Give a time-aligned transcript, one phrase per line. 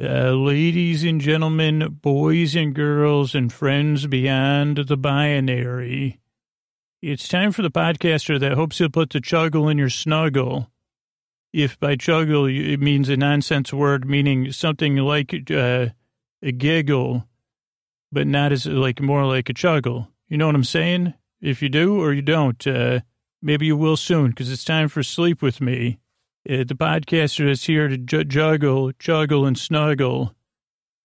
[0.00, 6.20] Uh, ladies and gentlemen, boys and girls, and friends beyond the binary,
[7.02, 10.70] it's time for the podcaster that hopes you'll put the chuggle in your snuggle.
[11.52, 15.88] If by chuggle it means a nonsense word meaning something like uh,
[16.44, 17.26] a giggle,
[18.12, 20.06] but not as like more like a chuggle.
[20.28, 21.14] You know what I'm saying?
[21.40, 23.00] If you do or you don't, uh,
[23.42, 25.98] maybe you will soon because it's time for sleep with me.
[26.48, 30.34] Uh, the podcaster is here to ju- juggle, juggle, and snuggle.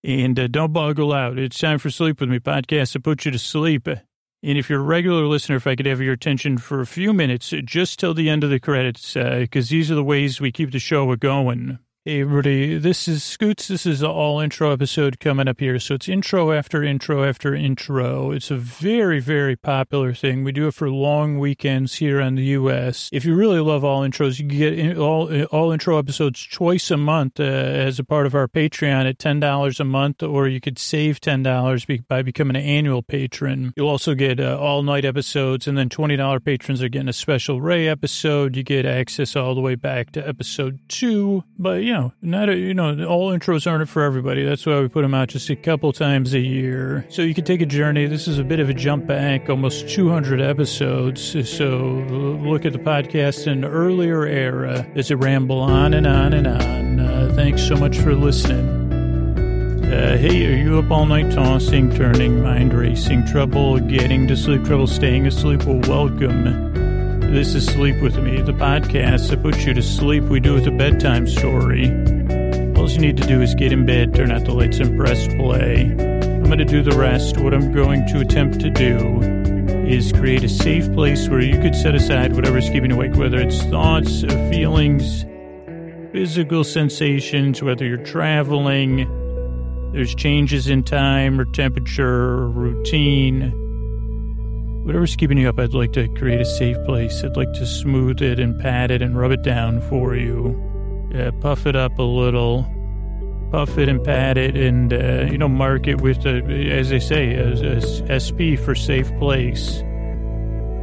[0.03, 1.39] And uh, don't boggle out.
[1.39, 3.87] It's time for Sleep With Me podcast to put you to sleep.
[3.87, 7.13] And if you're a regular listener, if I could have your attention for a few
[7.13, 10.51] minutes, just till the end of the credits, because uh, these are the ways we
[10.51, 11.79] keep the show going.
[12.05, 13.69] Hey, everybody, this is Scoots.
[13.69, 15.79] This is the all intro episode coming up here.
[15.79, 18.31] So it's intro after intro after intro.
[18.31, 20.43] It's a very, very popular thing.
[20.43, 23.09] We do it for long weekends here in the U.S.
[23.13, 26.97] If you really love all intros, you can get all, all intro episodes twice a
[26.97, 30.79] month uh, as a part of our Patreon at $10 a month, or you could
[30.79, 33.71] save $10 by becoming an annual patron.
[33.77, 37.61] You'll also get uh, all night episodes, and then $20 patrons are getting a special
[37.61, 38.57] Ray episode.
[38.57, 41.45] You get access all the way back to episode two.
[41.57, 44.43] But, you know, not a, you know, all intros aren't for everybody.
[44.43, 47.05] That's why we put them out just a couple times a year.
[47.09, 48.07] So you can take a journey.
[48.07, 51.21] This is a bit of a jump back, almost 200 episodes.
[51.49, 51.65] So
[52.43, 56.47] look at the podcast in an earlier era as it ramble on and on and
[56.47, 56.99] on.
[56.99, 58.81] Uh, thanks so much for listening.
[59.85, 64.63] Uh, hey, are you up all night tossing, turning, mind racing, trouble getting to sleep,
[64.63, 65.63] trouble staying asleep?
[65.65, 66.82] Well, welcome.
[67.31, 70.23] This is Sleep With Me, the podcast that puts you to sleep.
[70.25, 71.89] We do it with a bedtime story.
[72.77, 75.27] All you need to do is get in bed, turn out the lights, and press
[75.27, 75.91] play.
[75.91, 77.37] I'm going to do the rest.
[77.37, 79.19] What I'm going to attempt to do
[79.87, 83.39] is create a safe place where you could set aside whatever's keeping you awake, whether
[83.39, 84.21] it's thoughts,
[84.51, 85.25] feelings,
[86.11, 89.07] physical sensations, whether you're traveling,
[89.93, 93.62] there's changes in time or temperature or routine
[94.83, 97.23] Whatever's keeping you up, I'd like to create a safe place.
[97.23, 100.59] I'd like to smooth it and pat it and rub it down for you.
[101.15, 102.69] Uh, puff it up a little.
[103.49, 106.99] Puff it and pat it and, uh, you know, mark it with, a, as they
[106.99, 109.79] say, a, a SP for safe place.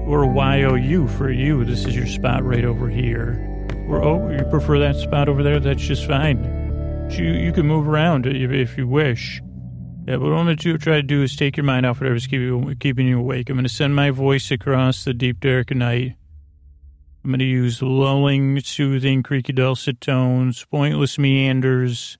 [0.06, 1.66] Or YOU for you.
[1.66, 3.66] This is your spot right over here.
[3.86, 5.60] Or, oh, you prefer that spot over there?
[5.60, 6.42] That's just fine.
[7.10, 9.42] You, you can move around if you wish.
[10.06, 12.26] Yeah, but what I'm going to try to do is take your mind off whatever's
[12.26, 13.48] keep you, keeping you awake.
[13.48, 16.16] I'm going to send my voice across the deep, dark night.
[17.22, 22.16] I'm going to use lulling, soothing, creaky, dulcet tones, pointless meanders,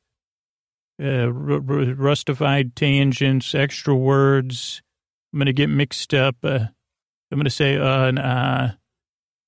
[1.03, 4.83] uh, rustified tangents, extra words.
[5.33, 6.37] I'm going to get mixed up.
[6.45, 6.67] Uh,
[7.33, 8.69] I'm going to say uh and uh.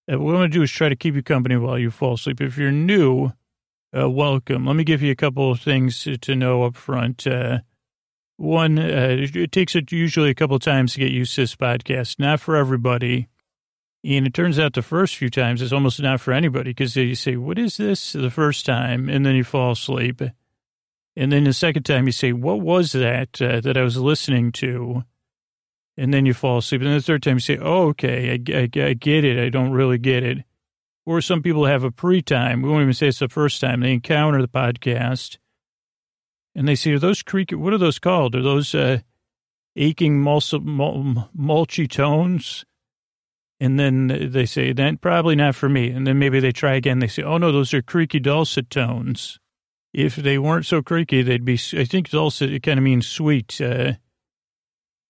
[0.08, 2.40] What I'm going to do is try to keep you company while you fall asleep.
[2.40, 3.32] If you're new,
[3.96, 4.66] uh, welcome.
[4.66, 7.26] Let me give you a couple of things to know up front.
[7.26, 7.60] Uh,
[8.42, 12.18] one, uh, it takes it usually a couple times to get used to this podcast.
[12.18, 13.28] Not for everybody.
[14.04, 17.14] And it turns out the first few times it's almost not for anybody because you
[17.14, 18.12] say, What is this?
[18.12, 20.20] the first time, and then you fall asleep.
[21.14, 24.50] And then the second time you say, What was that uh, that I was listening
[24.52, 25.04] to?
[25.96, 26.80] And then you fall asleep.
[26.80, 29.38] And the third time you say, Oh, okay, I, I, I get it.
[29.38, 30.38] I don't really get it.
[31.06, 32.62] Or some people have a pre time.
[32.62, 33.80] We won't even say it's the first time.
[33.80, 35.38] They encounter the podcast
[36.54, 38.34] and they say, are those creaky, what are those called?
[38.34, 38.98] Are those uh,
[39.76, 42.64] aching mul- mul- mulchy tones?
[43.60, 45.90] And then they say, then probably not for me.
[45.90, 46.98] And then maybe they try again.
[46.98, 49.38] They say, oh, no, those are creaky dulcet tones.
[49.94, 53.60] If they weren't so creaky, they'd be, I think dulcet, it kind of means sweet.
[53.60, 53.92] Uh,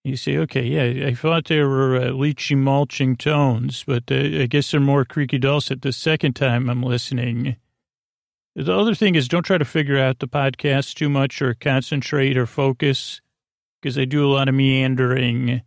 [0.04, 4.70] you say, okay, yeah, I thought they were uh, mulching tones, but uh, I guess
[4.70, 7.56] they're more creaky dulcet the second time I'm listening.
[8.54, 12.36] The other thing is don't try to figure out the podcast too much or concentrate
[12.36, 13.20] or focus
[13.80, 15.62] because I do a lot of meandering.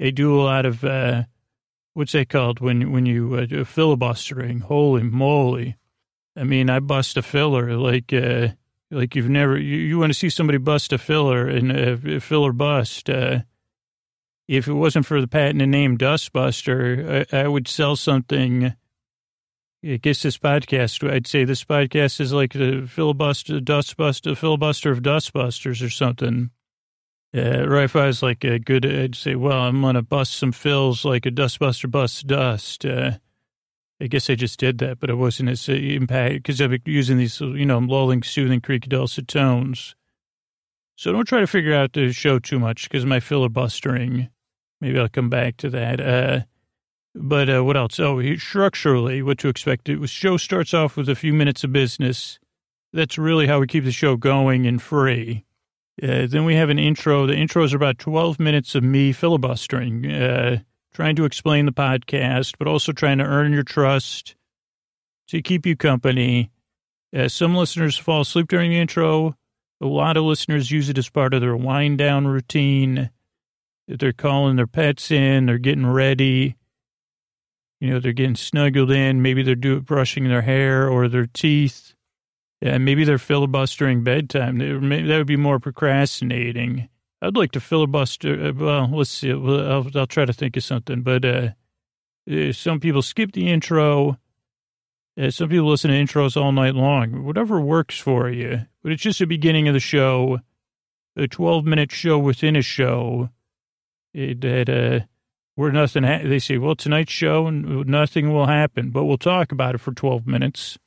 [0.00, 1.24] I do a lot of, uh,
[1.94, 4.60] what's that called when, when you uh, filibustering?
[4.60, 5.76] Holy moly.
[6.36, 8.48] I mean, I bust a filler like, uh,
[8.90, 12.52] like you've never, you, you want to see somebody bust a filler and a filler
[12.52, 13.10] bust.
[13.10, 13.40] Uh,
[14.46, 18.74] if it wasn't for the patent name Dustbuster, I, I would sell something
[19.84, 25.02] I guess this podcast, I'd say this podcast is like a filibuster, dustbuster, filibuster of
[25.02, 26.50] dustbusters or something.
[27.36, 30.34] Uh, right, if I was like a good, I'd say, well, I'm going to bust
[30.34, 32.86] some fills like a dustbuster busts dust.
[32.86, 33.12] Uh,
[34.00, 37.18] I guess I just did that, but it wasn't as uh, impact because I'm using
[37.18, 39.94] these, you know, lulling, soothing, creaky, dulcet tones.
[40.96, 44.30] So don't try to figure out the show too much because my filibustering.
[44.80, 46.00] Maybe I'll come back to that.
[46.00, 46.40] Uh,
[47.16, 47.98] but uh, what else?
[47.98, 49.86] Oh, structurally, what to expect.
[49.86, 52.38] The show starts off with a few minutes of business.
[52.92, 55.44] That's really how we keep the show going and free.
[56.02, 57.26] Uh, then we have an intro.
[57.26, 60.58] The intros are about 12 minutes of me filibustering, uh,
[60.92, 64.36] trying to explain the podcast, but also trying to earn your trust
[65.28, 66.50] to keep you company.
[67.16, 69.36] Uh, some listeners fall asleep during the intro.
[69.80, 73.10] A lot of listeners use it as part of their wind down routine.
[73.88, 76.56] They're calling their pets in, they're getting ready.
[77.80, 79.22] You know, they're getting snuggled in.
[79.22, 81.94] Maybe they're do, brushing their hair or their teeth.
[82.62, 84.56] And maybe they're filibustering bedtime.
[84.58, 86.88] Maybe that would be more procrastinating.
[87.20, 88.48] I'd like to filibuster.
[88.48, 89.30] Uh, well, let's see.
[89.30, 91.02] I'll, I'll try to think of something.
[91.02, 91.48] But uh,
[92.30, 94.18] uh, some people skip the intro.
[95.18, 97.24] Uh, some people listen to intros all night long.
[97.24, 98.66] Whatever works for you.
[98.82, 100.40] But it's just the beginning of the show,
[101.16, 103.30] a 12 minute show within a show
[104.14, 105.06] that uh,
[105.56, 106.04] where nothing.
[106.04, 109.78] Ha- they say, well, tonight's show, and nothing will happen, but we'll talk about it
[109.78, 110.78] for 12 minutes.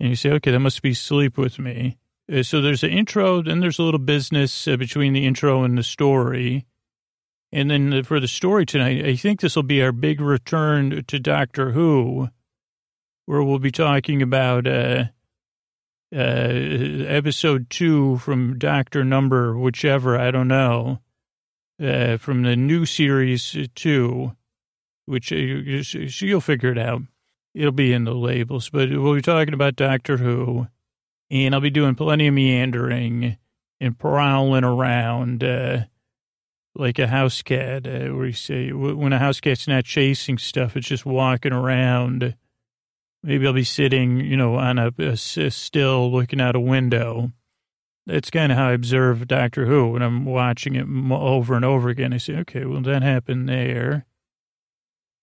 [0.00, 1.98] And you say, okay, that must be sleep with me.
[2.30, 5.78] Uh, so there's an intro, then there's a little business uh, between the intro and
[5.78, 6.66] the story.
[7.52, 11.18] And then for the story tonight, I think this will be our big return to
[11.20, 12.28] Doctor Who,
[13.26, 15.04] where we'll be talking about uh,
[16.14, 21.00] uh, episode two from Doctor Number, whichever, I don't know,
[21.82, 24.32] uh, from the new series two,
[25.04, 27.02] which uh, you'll figure it out.
[27.54, 30.68] It'll be in the labels, but we'll be talking about Doctor Who,
[31.30, 33.38] and I'll be doing plenty of meandering
[33.80, 35.84] and prowling around uh,
[36.74, 37.86] like a house cat.
[37.86, 42.34] Uh, where you say when a house cat's not chasing stuff, it's just walking around.
[43.22, 47.32] Maybe I'll be sitting, you know, on a, a still looking out a window.
[48.06, 51.88] That's kind of how I observe Doctor Who when I'm watching it over and over
[51.88, 52.12] again.
[52.12, 54.06] I say, okay, well, that happened there.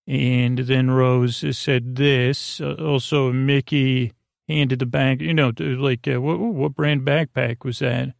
[0.06, 2.60] And then Rose said this.
[2.60, 4.12] Uh, also, Mickey
[4.46, 8.14] handed the bag, you know, like, uh, what, what brand backpack was that?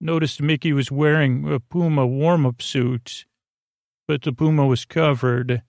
[0.00, 3.24] Noticed Mickey was wearing a Puma warm up suit,
[4.06, 5.62] but the Puma was covered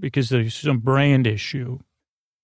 [0.00, 1.78] because there's some brand issue.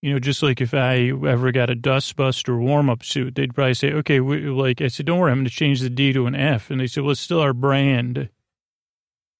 [0.01, 3.75] You know, just like if I ever got a Dustbuster warm up suit, they'd probably
[3.75, 6.27] say, okay, we, like, I said, don't worry, I'm going to change the D to
[6.27, 6.71] an F.
[6.71, 8.29] And they said, well, it's still our brand.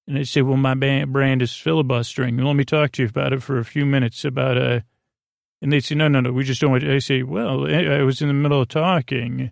[0.05, 2.35] And they said, well, my brand is filibustering.
[2.37, 4.79] let me talk to you about it for a few minutes about, uh,
[5.61, 6.93] and they say, no, no, no, we just don't want, to.
[6.93, 9.51] I say, well, I was in the middle of talking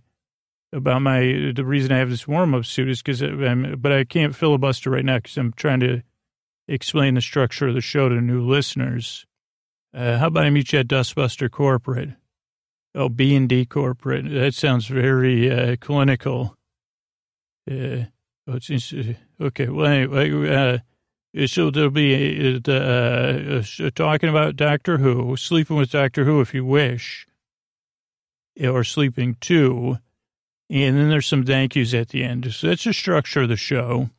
[0.74, 4.36] about my, the reason I have this warm-up suit is because I'm, but I can't
[4.36, 6.02] filibuster right now because I'm trying to
[6.68, 9.27] explain the structure of the show to new listeners.
[9.98, 12.10] Uh, how about I meet you at Dustbuster Corporate?
[12.94, 14.30] Oh, B and D Corporate.
[14.30, 16.56] That sounds very uh, clinical.
[17.70, 18.06] Uh,
[18.48, 18.94] Oh, it's,
[19.42, 19.68] okay.
[19.68, 20.56] Well, anyway,
[21.36, 26.54] uh, so there'll be uh, uh, talking about Doctor Who, sleeping with Doctor Who if
[26.54, 27.28] you wish,
[28.62, 29.98] or sleeping too.
[30.70, 32.54] And then there's some thank yous at the end.
[32.54, 34.10] So that's the structure of the show.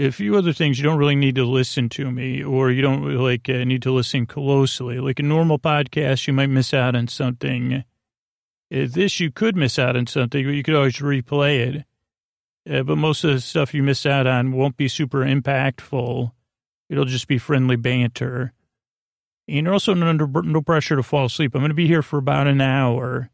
[0.00, 3.04] A few other things you don't really need to listen to me, or you don't
[3.16, 4.98] like uh, need to listen closely.
[4.98, 7.74] Like a normal podcast, you might miss out on something.
[7.74, 7.82] Uh,
[8.70, 11.84] this you could miss out on something, but you could always replay it.
[12.66, 16.32] Uh, but most of the stuff you miss out on won't be super impactful.
[16.88, 18.54] It'll just be friendly banter.
[19.48, 21.54] And you're also under no pressure to fall asleep.
[21.54, 23.28] I'm going to be here for about an hour.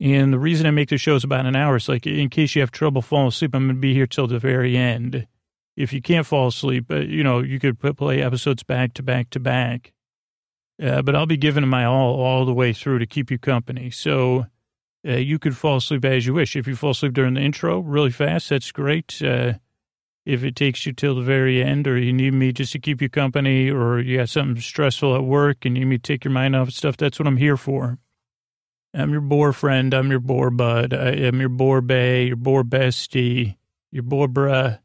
[0.00, 2.54] And the reason I make the show is about an hour is like, in case
[2.54, 5.26] you have trouble falling asleep, I'm going to be here till the very end.
[5.80, 9.30] If you can't fall asleep, uh, you know, you could play episodes back to back
[9.30, 9.92] to back.
[10.82, 13.90] Uh, but I'll be giving my all all the way through to keep you company.
[13.90, 14.46] So
[15.06, 16.56] uh, you could fall asleep as you wish.
[16.56, 19.20] If you fall asleep during the intro really fast, that's great.
[19.22, 19.54] Uh,
[20.26, 23.00] if it takes you till the very end, or you need me just to keep
[23.00, 26.24] you company, or you got something stressful at work and you need me to take
[26.24, 27.98] your mind off stuff, that's what I'm here for.
[28.92, 29.94] I'm your bore friend.
[29.94, 30.92] I'm your bore bud.
[30.92, 33.56] I am your bore bay, your bore bestie,
[33.90, 34.78] your bore bruh,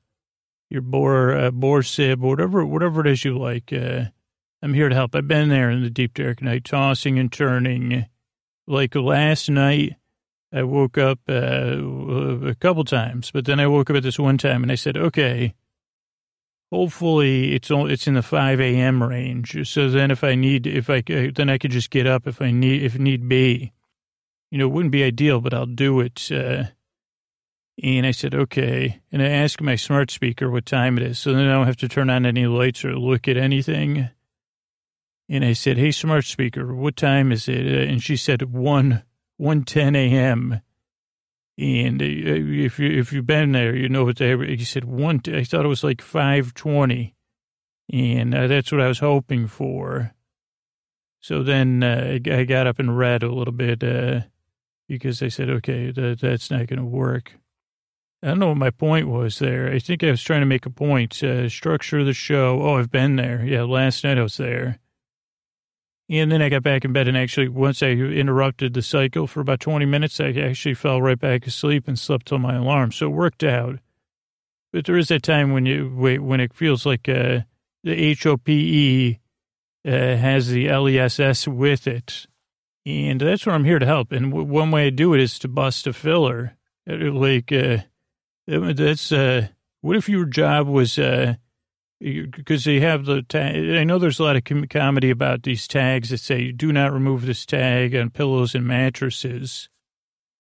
[0.76, 3.72] your bore uh, bore sib, whatever whatever it is you like.
[3.72, 4.06] Uh,
[4.62, 5.16] I'm here to help.
[5.16, 8.06] I've been there in the deep dark night, tossing and turning.
[8.68, 9.96] Like last night,
[10.52, 11.78] I woke up uh,
[12.48, 14.98] a couple times, but then I woke up at this one time and I said,
[14.98, 15.54] okay,
[16.72, 19.04] hopefully it's only, it's in the 5 a.m.
[19.04, 19.70] range.
[19.70, 22.52] So then if I need, if I, then I could just get up if I
[22.52, 23.72] need, if need be.
[24.50, 26.32] You know, it wouldn't be ideal, but I'll do it.
[26.32, 26.66] Uh,
[27.82, 29.02] and I said, okay.
[29.12, 31.20] And I asked my smart speaker what time it is.
[31.20, 34.10] So then I don't have to turn on any lights or look at anything.
[35.28, 37.66] And I said, hey, smart speaker, what time is it?
[37.66, 39.04] And she said, 1
[39.38, 40.62] one ten a.m.
[41.58, 44.36] And uh, if you if you've been there, you know what they.
[44.56, 45.22] He said one.
[45.28, 47.16] I thought it was like five twenty,
[47.92, 50.14] and uh, that's what I was hoping for.
[51.22, 53.84] So then uh, I got up and read a little bit.
[53.84, 54.22] Uh,
[54.88, 57.40] because I said, okay, that, that's not going to work.
[58.26, 59.72] I don't know what my point was there.
[59.72, 61.22] I think I was trying to make a point.
[61.22, 62.60] Uh, structure the show.
[62.60, 63.46] Oh, I've been there.
[63.46, 64.80] Yeah, last night I was there.
[66.10, 69.42] And then I got back in bed and actually, once I interrupted the cycle for
[69.42, 72.92] about 20 minutes, I actually fell right back asleep and slept till my alarm.
[72.92, 73.78] So it worked out.
[74.74, 77.42] But there is that time when you when it feels like uh,
[77.84, 79.20] the HOPE
[79.88, 82.26] uh, has the LESS with it.
[82.88, 84.12] And that's where I'm here to help.
[84.12, 86.58] And w- one way I do it is to bust a filler.
[86.90, 87.78] Uh, like, uh,
[88.48, 89.48] that's, uh,
[89.82, 91.36] what if your job was, uh,
[92.00, 93.56] because they have the tag.
[93.56, 96.94] I know there's a lot of com- comedy about these tags that say do not
[96.94, 99.70] remove this tag on pillows and mattresses.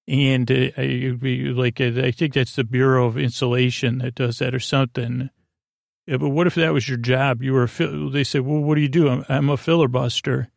[0.08, 4.40] And uh, it'd be like, uh, I think that's the Bureau of Insulation that does
[4.40, 5.30] that or something.
[6.06, 7.42] Yeah, but what if that was your job?
[7.42, 9.10] You were, a, they say, well, what do you do?
[9.10, 10.50] I'm, I'm a filler buster.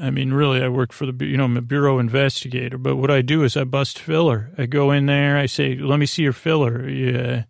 [0.00, 3.10] I mean, really, I work for the, you know, I'm a bureau investigator, but what
[3.10, 4.50] I do is I bust filler.
[4.56, 6.88] I go in there, I say, let me see your filler.
[6.88, 7.44] Yeah.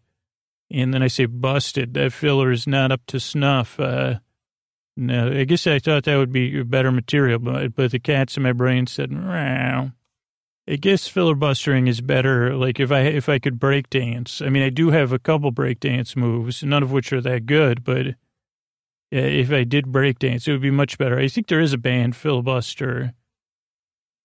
[0.70, 1.94] And then I say, busted.
[1.94, 3.78] That filler is not up to snuff.
[3.80, 4.18] Uh,
[4.96, 8.42] no, I guess I thought that would be better material, but, but the cats in
[8.42, 9.92] my brain said, Meow.
[10.70, 12.54] I guess filibustering is better.
[12.54, 14.42] Like if I if I could break dance.
[14.42, 17.46] I mean, I do have a couple break dance moves, none of which are that
[17.46, 17.84] good.
[17.84, 18.16] But
[19.10, 21.18] if I did break dance, it would be much better.
[21.18, 23.14] I think there is a band filibuster,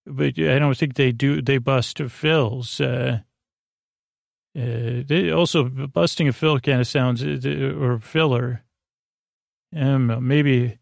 [0.06, 1.42] but I don't think they do.
[1.42, 2.82] They bust fills.
[2.82, 3.20] Uh,
[4.56, 8.64] uh, they also busting a fill kind of sounds uh, or filler.
[9.76, 10.78] Um, maybe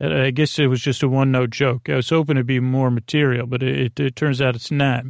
[0.00, 1.88] I guess it was just a one note joke.
[1.88, 5.04] I was hoping to be more material, but it, it turns out it's not.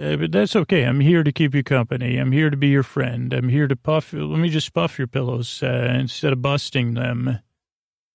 [0.00, 0.82] Uh, but that's okay.
[0.84, 2.16] I'm here to keep you company.
[2.16, 3.32] I'm here to be your friend.
[3.32, 4.12] I'm here to puff.
[4.12, 7.38] Let me just puff your pillows uh, instead of busting them.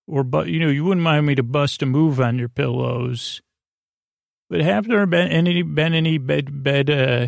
[0.10, 3.42] Or, but you know, you wouldn't mind me to bust a move on your pillows.
[4.50, 6.90] But have there been any been any bed bed?
[6.90, 7.28] Uh,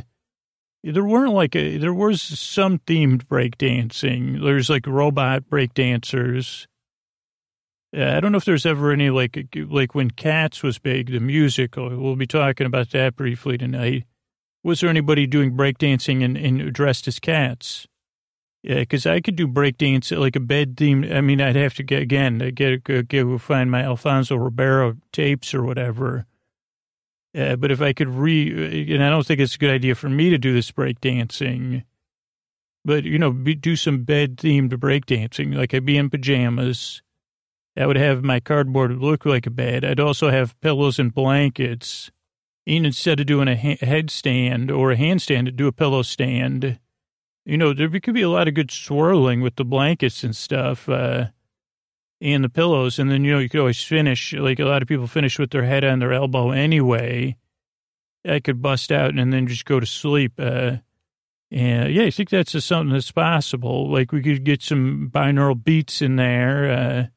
[0.83, 4.43] there weren't like a, there was some themed breakdancing.
[4.43, 6.65] There's like robot breakdancers
[7.93, 11.89] I don't know if there's ever any like like when Cats was big, the musical.
[11.89, 14.05] We'll be talking about that briefly tonight.
[14.63, 17.87] Was there anybody doing breakdancing and, and dressed as cats?
[18.63, 21.03] Yeah, because I could do breakdance like a bed theme.
[21.11, 25.53] I mean, I'd have to get again get, get, get find my Alfonso Ribeiro tapes
[25.53, 26.25] or whatever.
[27.35, 30.09] Uh, but if I could re, and I don't think it's a good idea for
[30.09, 31.85] me to do this breakdancing,
[32.85, 35.55] but you know, be, do some bed themed breakdancing.
[35.55, 37.01] Like I'd be in pajamas
[37.77, 39.85] I would have my cardboard look like a bed.
[39.85, 42.11] I'd also have pillows and blankets.
[42.67, 46.79] And instead of doing a headstand or a handstand, I'd do a pillow stand.
[47.45, 50.87] You know, there could be a lot of good swirling with the blankets and stuff,
[50.87, 51.27] uh,
[52.21, 52.99] and the pillows.
[52.99, 55.49] And then, you know, you could always finish, like a lot of people finish with
[55.49, 57.35] their head on their elbow anyway.
[58.23, 60.33] I could bust out and then just go to sleep.
[60.37, 60.77] Uh,
[61.49, 63.91] and yeah, I think that's just something that's possible.
[63.91, 66.71] Like we could get some binaural beats in there.
[66.71, 67.07] Uh,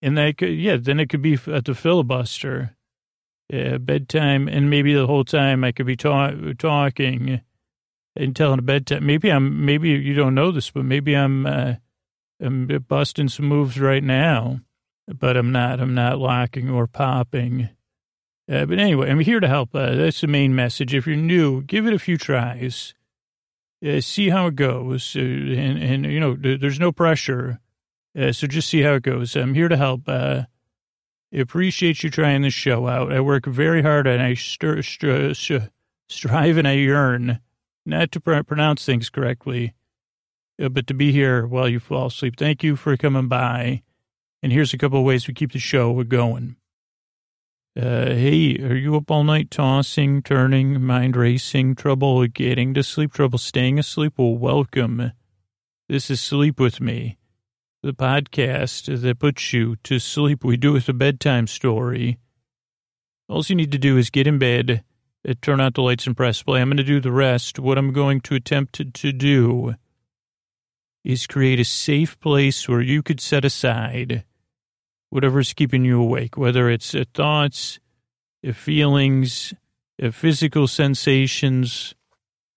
[0.00, 2.76] and that could, yeah, then it could be at the filibuster,
[3.50, 7.42] yeah, bedtime, and maybe the whole time I could be talk, talking
[8.18, 9.06] and telling a bedtime.
[9.06, 11.74] Maybe I'm, maybe you don't know this, but maybe I'm, uh,
[12.40, 14.60] I'm busting some moves right now,
[15.06, 15.80] but I'm not.
[15.80, 17.70] I'm not locking or popping.
[18.50, 19.74] Uh, but anyway, I'm here to help.
[19.74, 20.94] Uh, that's the main message.
[20.94, 22.94] If you're new, give it a few tries.
[23.86, 27.60] Uh, see how it goes, uh, and and you know, there's no pressure.
[28.18, 29.36] Uh, so just see how it goes.
[29.36, 30.08] I'm here to help.
[30.08, 30.44] Uh,
[31.32, 33.12] appreciate you trying this show out.
[33.12, 34.86] I work very hard and I strive
[36.56, 37.40] and I yearn
[37.88, 39.74] not to pr- pronounce things correctly,
[40.62, 42.36] uh, but to be here while you fall asleep.
[42.36, 43.82] Thank you for coming by.
[44.42, 46.56] And here's a couple of ways we keep the show going.
[47.76, 53.12] Uh, hey, are you up all night tossing, turning, mind racing, trouble getting to sleep,
[53.12, 54.14] trouble staying asleep?
[54.16, 55.12] Well, welcome.
[55.88, 57.18] This is Sleep With Me
[57.82, 60.44] the podcast that puts you to sleep.
[60.44, 62.18] We do it with a bedtime story.
[63.28, 64.82] All you need to do is get in bed,
[65.26, 66.60] uh, turn out the lights, and press play.
[66.60, 67.58] I'm going to do the rest.
[67.58, 69.74] What I'm going to attempt to, to do
[71.04, 74.24] is create a safe place where you could set aside
[75.10, 77.78] whatever's keeping you awake, whether it's uh, thoughts,
[78.46, 79.54] uh, feelings,
[80.02, 81.94] uh, physical sensations,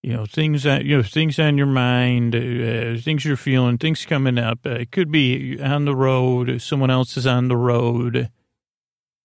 [0.04, 4.06] you know, things that, you know, things on your mind, uh, things you're feeling, things
[4.06, 4.60] coming up.
[4.66, 8.30] Uh, it could be on the road, someone else is on the road,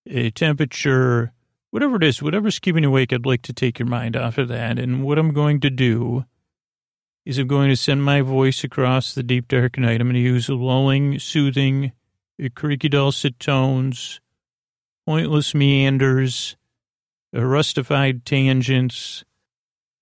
[0.06, 1.32] a temperature,
[1.76, 4.48] whatever it is, whatever's keeping you awake, I'd like to take your mind off of
[4.48, 4.78] that.
[4.78, 6.24] And what I'm going to do
[7.26, 10.00] is I'm going to send my voice across the deep, dark night.
[10.00, 11.92] I'm going to use lulling, soothing,
[12.42, 14.22] uh, creaky, dulcet tones,
[15.04, 16.56] pointless meanders,
[17.36, 19.22] uh, rustified tangents,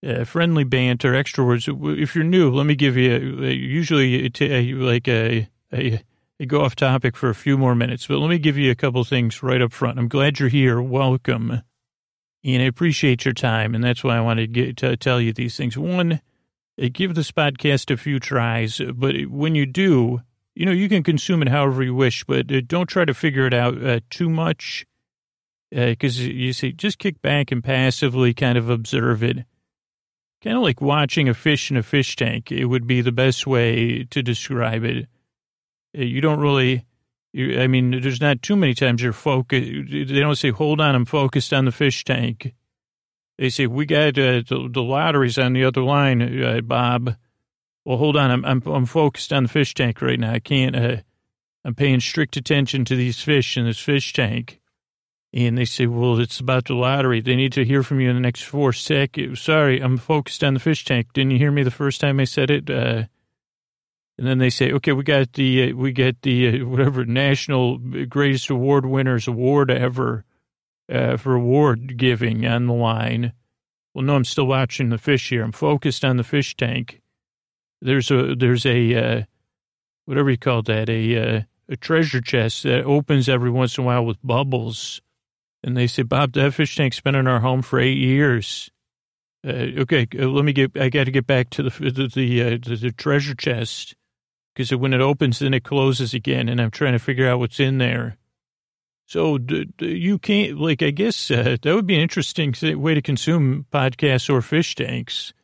[0.07, 1.69] uh, friendly banter, extra words.
[1.69, 6.04] If you're new, let me give you, a, usually it, a, like a, a
[6.45, 9.05] go off topic for a few more minutes, but let me give you a couple
[9.05, 9.99] things right up front.
[9.99, 10.83] I'm glad you're here.
[10.83, 11.62] Welcome.
[12.43, 13.75] And I appreciate your time.
[13.75, 15.79] And that's why I wanted to, get, to tell you these things.
[15.79, 16.21] One,
[16.83, 20.23] uh, give this podcast a few tries, but when you do,
[20.55, 23.47] you know, you can consume it however you wish, but uh, don't try to figure
[23.47, 24.87] it out uh, too much
[25.71, 29.45] because uh, you see, just kick back and passively kind of observe it.
[30.43, 32.53] Kind of like watching a fish in a fish tank.
[32.53, 35.07] It would be the best way to describe it.
[35.95, 36.85] You don't really,
[37.33, 39.71] you, I mean, there's not too many times you're focused.
[39.91, 42.53] They don't say, hold on, I'm focused on the fish tank.
[43.39, 47.17] They say, we got uh, the, the lotteries on the other line, uh, Bob.
[47.85, 50.33] Well, hold on, I'm, I'm, I'm focused on the fish tank right now.
[50.33, 50.97] I can't, uh,
[51.65, 54.61] I'm paying strict attention to these fish in this fish tank.
[55.33, 57.21] And they say, well, it's about the lottery.
[57.21, 59.41] They need to hear from you in the next four seconds.
[59.41, 61.13] Sorry, I'm focused on the fish tank.
[61.13, 62.71] Didn't you hear me the first time I said it?
[62.71, 63.05] Uh,
[64.16, 67.78] and then they say, okay, we got the, uh, we get the, uh, whatever, national
[68.09, 70.25] greatest award winners award ever
[70.90, 73.33] uh, for award giving on the line.
[73.92, 75.42] Well, no, I'm still watching the fish here.
[75.42, 77.00] I'm focused on the fish tank.
[77.80, 79.23] There's a, there's a, uh,
[80.04, 83.87] whatever you call that, a, uh, a treasure chest that opens every once in a
[83.87, 85.00] while with bubbles
[85.64, 88.71] and they say, Bob, that fish tank's been in our home for eight years.
[89.47, 92.42] Uh, okay, uh, let me get, I got to get back to the, the, the,
[92.42, 93.94] uh, the, the treasure chest
[94.54, 96.49] because when it opens, then it closes again.
[96.49, 98.16] And I'm trying to figure out what's in there.
[99.06, 102.94] So d- d- you can't, like, I guess uh, that would be an interesting way
[102.94, 105.34] to consume podcasts or fish tanks.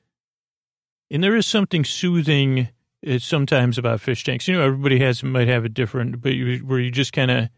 [1.10, 2.68] And there is something soothing
[3.06, 4.48] uh, sometimes about fish tanks.
[4.48, 7.48] You know, everybody has, might have a different, but you, where you just kind of,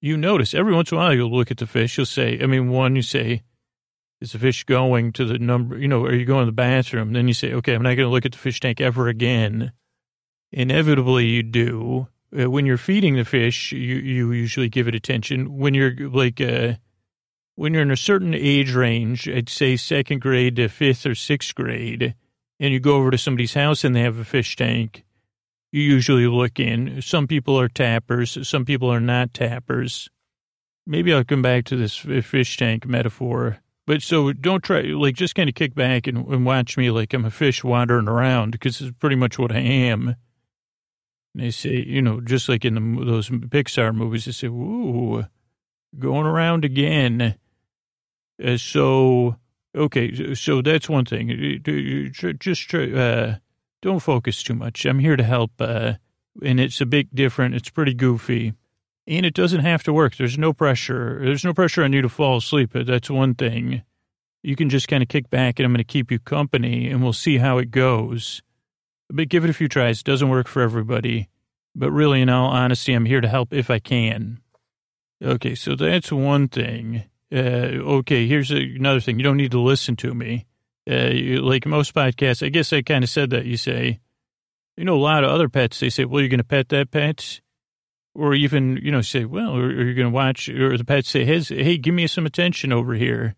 [0.00, 1.96] you notice every once in a while you'll look at the fish.
[1.96, 3.42] You'll say, I mean, one, you say,
[4.20, 7.12] is the fish going to the number, you know, are you going to the bathroom?
[7.12, 9.72] Then you say, okay, I'm not going to look at the fish tank ever again.
[10.56, 12.06] Inevitably, you do.
[12.32, 15.58] Uh, when you're feeding the fish, you, you usually give it attention.
[15.58, 16.74] When you're like, uh,
[17.56, 21.56] when you're in a certain age range, I'd say second grade to fifth or sixth
[21.56, 22.14] grade,
[22.60, 25.04] and you go over to somebody's house and they have a fish tank,
[25.72, 27.02] you usually look in.
[27.02, 30.08] Some people are tappers, some people are not tappers.
[30.86, 33.58] Maybe I'll come back to this fish tank metaphor.
[33.88, 37.12] But so don't try, like, just kind of kick back and, and watch me like
[37.12, 40.14] I'm a fish wandering around because it's pretty much what I am.
[41.34, 45.24] They say, you know, just like in the, those Pixar movies, they say, "Ooh,
[45.98, 47.36] going around again."
[48.42, 49.36] Uh, so,
[49.74, 51.60] okay, so that's one thing.
[52.38, 53.34] Just uh,
[53.82, 54.84] don't focus too much.
[54.84, 55.52] I'm here to help.
[55.60, 55.94] Uh,
[56.42, 57.54] and it's a bit different.
[57.54, 58.54] It's pretty goofy.
[59.06, 60.16] And it doesn't have to work.
[60.16, 61.20] There's no pressure.
[61.22, 62.70] There's no pressure on you to fall asleep.
[62.72, 63.82] That's one thing.
[64.42, 67.02] You can just kind of kick back and I'm going to keep you company and
[67.02, 68.42] we'll see how it goes.
[69.10, 70.00] But give it a few tries.
[70.00, 71.28] It doesn't work for everybody.
[71.74, 74.40] But really, in all honesty, I'm here to help if I can.
[75.22, 77.04] Okay, so that's one thing.
[77.32, 79.18] Uh, okay, here's another thing.
[79.18, 80.46] You don't need to listen to me.
[80.88, 83.46] Uh, you, like most podcasts, I guess I kind of said that.
[83.46, 84.00] You say,
[84.76, 86.90] you know, a lot of other pets, they say, well, you're going to pet that
[86.90, 87.40] pet.
[88.16, 91.04] Or even, you know, say, well, or, or you're going to watch, or the pet
[91.04, 93.34] say, hey, hey, give me some attention over here.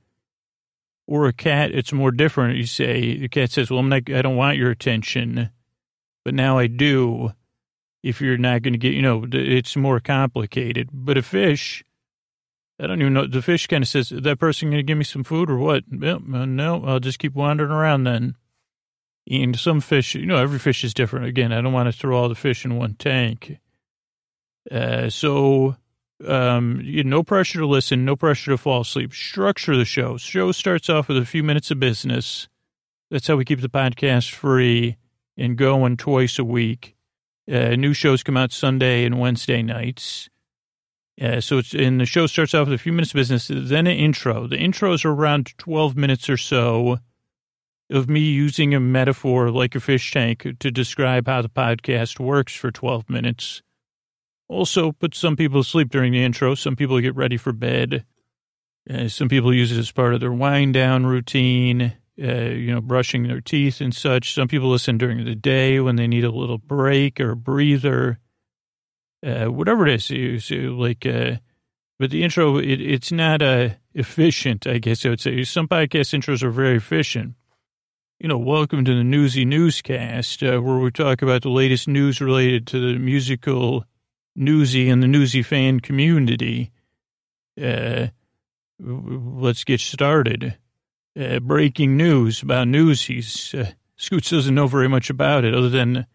[1.06, 2.58] Or a cat, it's more different.
[2.58, 5.48] You say, the cat says, well, I'm not, I don't want your attention,
[6.26, 7.30] but now I do.
[8.02, 10.88] If you're not going to get, you know, it's more complicated.
[10.92, 11.84] But a fish,
[12.80, 13.28] I don't even know.
[13.28, 15.56] The fish kind of says, "Is that person going to give me some food or
[15.56, 18.34] what?" Uh, no, I'll just keep wandering around then.
[19.30, 21.26] And some fish, you know, every fish is different.
[21.26, 23.60] Again, I don't want to throw all the fish in one tank.
[24.68, 25.76] Uh, so,
[26.26, 29.14] um, you no pressure to listen, no pressure to fall asleep.
[29.14, 30.16] Structure the show.
[30.16, 32.48] Show starts off with a few minutes of business.
[33.12, 34.96] That's how we keep the podcast free
[35.36, 36.96] and going twice a week.
[37.50, 40.28] Uh, new shows come out Sunday and Wednesday nights.
[41.20, 43.86] Uh, so it's and the show starts off with a few minutes of business, then
[43.86, 44.46] an intro.
[44.46, 46.98] The intros are around 12 minutes or so
[47.88, 52.54] of me using a metaphor like a fish tank to describe how the podcast works
[52.54, 53.62] for 12 minutes.
[54.48, 56.54] Also, put some people to sleep during the intro.
[56.54, 58.04] Some people get ready for bed.
[58.88, 62.80] Uh, some people use it as part of their wind down routine, uh, you know,
[62.80, 64.34] brushing their teeth and such.
[64.34, 68.18] Some people listen during the day when they need a little break or breather
[69.24, 71.36] uh, whatever it is, like, uh,
[71.98, 75.42] but the intro, it, it's not uh, efficient, I guess I would say.
[75.44, 77.34] Some podcast intros are very efficient.
[78.20, 82.20] You know, welcome to the Newsy Newscast, uh, where we talk about the latest news
[82.20, 83.84] related to the musical
[84.34, 86.70] Newsy and the Newsy fan community.
[87.60, 88.08] Uh,
[88.78, 90.56] let's get started.
[91.18, 93.54] Uh, breaking news about Newsies.
[93.54, 96.06] Uh, Scoots doesn't know very much about it other than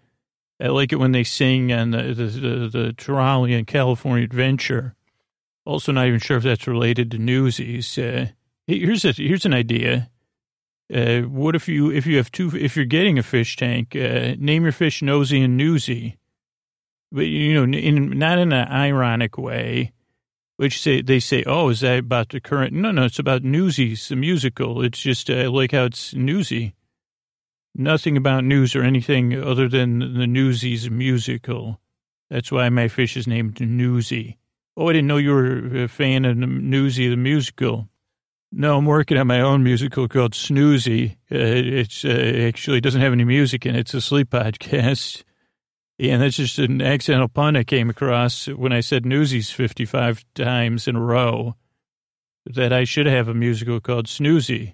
[0.59, 4.95] I like it when they sing on the, the, the, the trolley in California Adventure.
[5.65, 7.97] Also, not even sure if that's related to Newsies.
[7.97, 8.27] Uh,
[8.67, 10.09] here's a, here's an idea.
[10.93, 14.35] Uh, what if you if you have two if you're getting a fish tank, uh,
[14.37, 16.17] name your fish Nosy and Newsy,
[17.11, 19.93] but you know, in not in an ironic way.
[20.61, 22.71] Which say they say, oh, is that about the current?
[22.71, 24.83] No, no, it's about Newsies, the musical.
[24.83, 26.75] It's just uh, like how it's Newsy.
[27.73, 31.81] Nothing about news or anything other than the Newsies musical.
[32.29, 34.37] That's why my fish is named Newsy.
[34.77, 37.89] Oh, I didn't know you were a fan of Newsy the musical.
[38.51, 41.13] No, I'm working on my own musical called Snoozy.
[41.31, 41.41] Uh,
[41.81, 43.79] it's uh, actually doesn't have any music in it.
[43.79, 45.23] It's a sleep podcast.
[46.01, 50.87] And that's just an accidental pun I came across when I said Newsies 55 times
[50.87, 51.55] in a row.
[52.47, 54.73] That I should have a musical called Snoozy.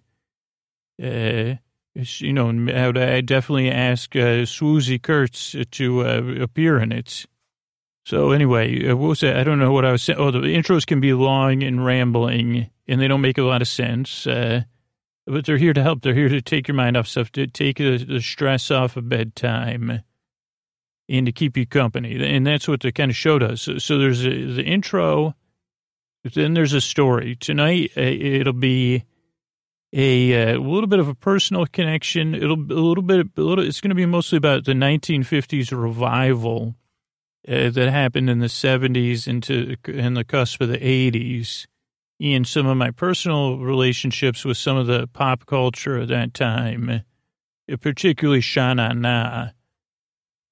[1.04, 1.56] Uh,
[1.94, 7.26] you know, I definitely ask uh, Swoosie Kurtz to uh, appear in it.
[8.06, 9.36] So anyway, uh, what was that?
[9.36, 10.18] I don't know what I was saying.
[10.18, 13.68] Oh, the intros can be long and rambling, and they don't make a lot of
[13.68, 14.26] sense.
[14.26, 14.62] Uh,
[15.26, 16.04] but they're here to help.
[16.04, 19.10] They're here to take your mind off stuff, to take the, the stress off of
[19.10, 20.04] bedtime,
[21.10, 22.22] and to keep you company.
[22.24, 23.62] And that's what the kind of show does.
[23.62, 25.36] So, so there's a, the intro,
[26.34, 27.36] then there's a story.
[27.36, 29.06] Tonight, uh, it'll be
[29.94, 32.36] a, uh, a little bit of a personal connection.
[32.36, 33.66] It'll a little bit, a little.
[33.66, 36.76] It's going to be mostly about the 1950s revival
[37.48, 41.66] uh, that happened in the 70s into in the cusp of the 80s,
[42.20, 47.04] and some of my personal relationships with some of the pop culture at that time,
[47.72, 49.50] uh, particularly Sha Na Na.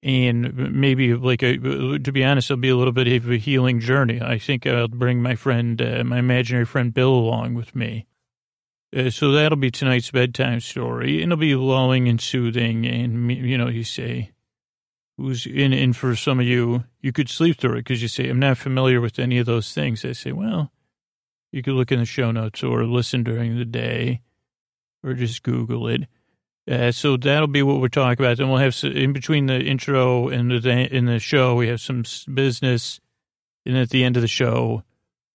[0.02, 1.56] And maybe like a,
[1.98, 4.20] to be honest, it'll be a little bit of a healing journey.
[4.20, 8.06] I think I'll bring my friend, uh, my imaginary friend Bill, along with me.
[8.94, 12.86] Uh, so that'll be tonight's bedtime story, and it'll be lulling and soothing.
[12.86, 14.30] And you know, you say,
[15.16, 18.28] "Who's in?" And for some of you, you could sleep through it because you say,
[18.28, 20.72] "I'm not familiar with any of those things." I say, "Well,
[21.50, 24.22] you could look in the show notes or listen during the day,
[25.02, 26.02] or just Google it."
[26.68, 28.38] Uh, so that'll be what we're talking about.
[28.38, 32.02] Then we'll have in between the intro and the in the show, we have some
[32.32, 33.00] business,
[33.64, 34.82] and at the end of the show,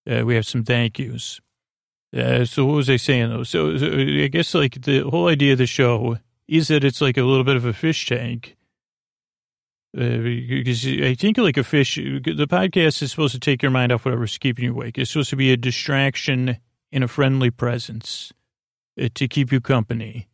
[0.10, 1.40] uh, we have some thank yous.
[2.16, 3.44] Uh, so what was I saying though?
[3.44, 6.18] So, so, I guess like the whole idea of the show
[6.48, 8.58] is that it's like a little bit of a fish tank.
[9.98, 13.92] Uh, because I think like a fish, the podcast is supposed to take your mind
[13.92, 14.98] off whatever's keeping you awake.
[14.98, 16.58] It's supposed to be a distraction
[16.92, 18.34] in a friendly presence
[19.02, 20.28] uh, to keep you company.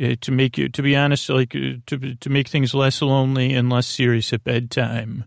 [0.00, 3.52] Uh, to make you, to be honest, like uh, to to make things less lonely
[3.52, 5.24] and less serious at bedtime.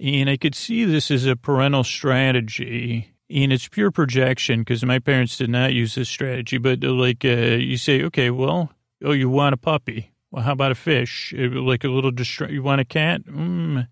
[0.00, 4.98] And I could see this as a parental strategy and it's pure projection because my
[4.98, 6.58] parents did not use this strategy.
[6.58, 8.70] But like uh, you say, okay, well,
[9.04, 10.12] oh, you want a puppy?
[10.30, 11.34] Well, how about a fish?
[11.36, 13.24] Uh, like a little distra- You want a cat?
[13.26, 13.88] Mm,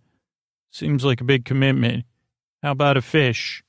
[0.71, 2.05] seems like a big commitment.
[2.63, 3.63] How about a fish?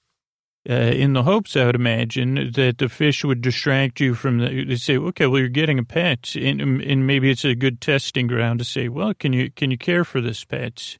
[0.67, 4.65] Uh, in the hopes, I would imagine, that the fish would distract you from the.
[4.65, 8.25] They say, okay, well, you're getting a pet, and, and maybe it's a good testing
[8.25, 10.97] ground to say, well, can you can you care for this pet?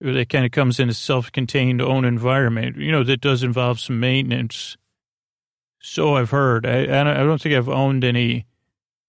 [0.00, 3.98] that kind of comes in a self-contained own environment, you know, that does involve some
[3.98, 4.76] maintenance.
[5.80, 6.66] So I've heard.
[6.66, 8.46] I, I don't think I've owned any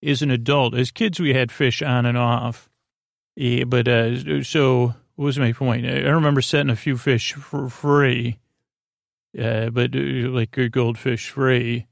[0.04, 0.76] as an adult.
[0.76, 2.70] As kids, we had fish on and off.
[3.36, 5.86] Yeah, but uh, so what was my point?
[5.86, 8.38] I remember setting a few fish for free,
[9.40, 11.88] uh, but uh, like goldfish free.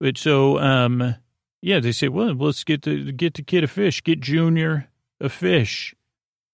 [0.00, 1.16] But so, um,
[1.62, 4.88] yeah, they say, well, let's get the get the kid a fish, get Junior
[5.20, 5.94] a fish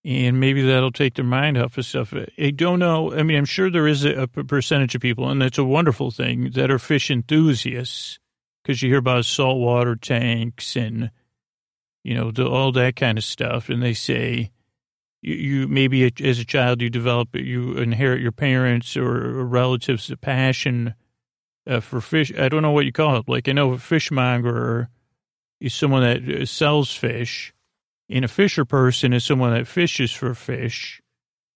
[0.05, 2.12] and maybe that'll take their mind off of stuff.
[2.38, 3.12] I don't know.
[3.14, 6.11] I mean, I'm sure there is a, a percentage of people, and that's a wonderful
[6.11, 8.18] thing, that are fish enthusiasts
[8.62, 11.11] because you hear about saltwater tanks and,
[12.02, 13.68] you know, the, all that kind of stuff.
[13.68, 14.50] And they say,
[15.22, 20.94] you, you maybe as a child, you develop, you inherit your parents or relatives' passion
[21.66, 22.32] uh, for fish.
[22.38, 23.28] I don't know what you call it.
[23.28, 24.88] Like, I know a fishmonger
[25.61, 27.54] is someone that uh, sells fish
[28.12, 31.00] and a fisher person is someone that fishes for fish.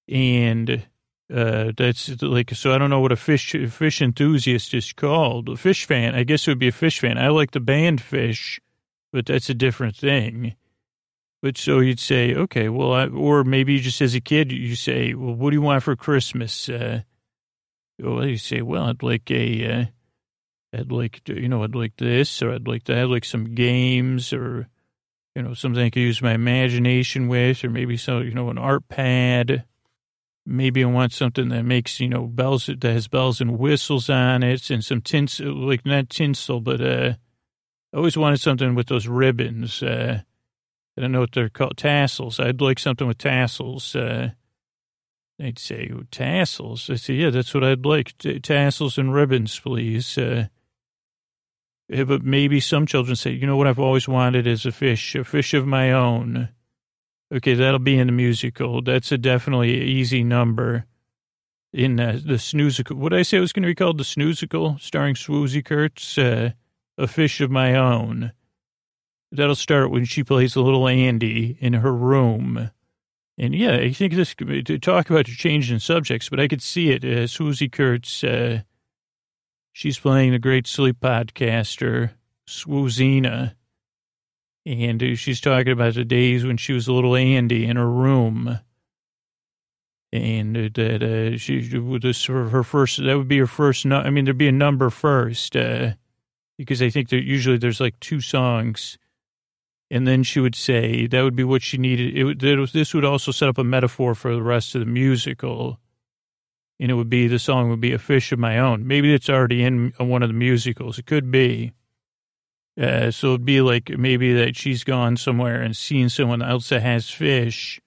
[0.09, 0.87] And
[1.33, 5.48] uh, that's like, so I don't know what a fish fish enthusiast is called.
[5.48, 7.18] A fish fan, I guess it would be a fish fan.
[7.18, 8.59] I like the band Phish,
[9.12, 10.55] but that's a different thing.
[11.42, 15.14] But so you'd say, okay, well, I, or maybe just as a kid, you say,
[15.14, 16.68] well, what do you want for Christmas?
[16.68, 17.03] Uh,
[18.01, 19.85] well, you say, well, I'd like a, uh,
[20.72, 23.55] I'd like, to, you know, I'd like this, or I'd like to have like some
[23.55, 24.68] games, or
[25.37, 28.57] you know, something I could use my imagination with, or maybe so, you know, an
[28.57, 29.64] art pad.
[30.46, 34.42] Maybe I want something that makes, you know, bells, that has bells and whistles on
[34.42, 37.14] it and some tinsel, like not tinsel, but, uh,
[37.92, 39.83] I always wanted something with those ribbons.
[39.83, 40.22] Uh,
[40.96, 41.76] I don't know what they're called.
[41.76, 42.40] Tassels.
[42.40, 43.94] I'd like something with tassels.
[43.94, 44.30] Uh,
[45.38, 46.88] they'd say, oh, tassels.
[46.88, 48.16] I say, yeah, that's what I'd like.
[48.18, 50.16] T- tassels and ribbons, please.
[50.16, 50.46] Uh,
[51.88, 55.24] but maybe some children say, you know what I've always wanted is a fish, a
[55.24, 56.48] fish of my own.
[57.32, 58.82] Okay, that'll be in the musical.
[58.82, 60.87] That's a definitely easy number
[61.72, 63.98] in uh, the snoozical, What I say it was going to be called?
[63.98, 66.52] The snoozical, starring Swoosie Kurtz, uh,
[66.96, 68.32] A Fish of My Own.
[69.32, 72.70] That'll start when she plays little Andy in her room.
[73.38, 77.04] And yeah, I think this, to talk about changing subjects, but I could see it.
[77.04, 78.62] Uh, Swoosie Kurtz, uh,
[79.72, 82.12] she's playing the great sleep podcaster,
[82.48, 83.54] Swoozina.
[84.64, 87.90] And uh, she's talking about the days when she was a little Andy in her
[87.90, 88.60] room
[90.12, 91.60] and that uh, she
[92.00, 93.84] this her first that would be her first.
[93.84, 95.92] No, I mean, there'd be a number first uh,
[96.56, 98.98] because I think that usually there's like two songs,
[99.90, 102.16] and then she would say that would be what she needed.
[102.16, 104.87] It it was, this would also set up a metaphor for the rest of the
[104.87, 105.79] musical,
[106.81, 108.87] and it would be the song would be a fish of my own.
[108.87, 110.99] Maybe it's already in one of the musicals.
[110.99, 111.72] It could be.
[112.79, 116.83] Uh, so it'd be like maybe that she's gone somewhere and seen someone else that
[116.83, 117.81] has fish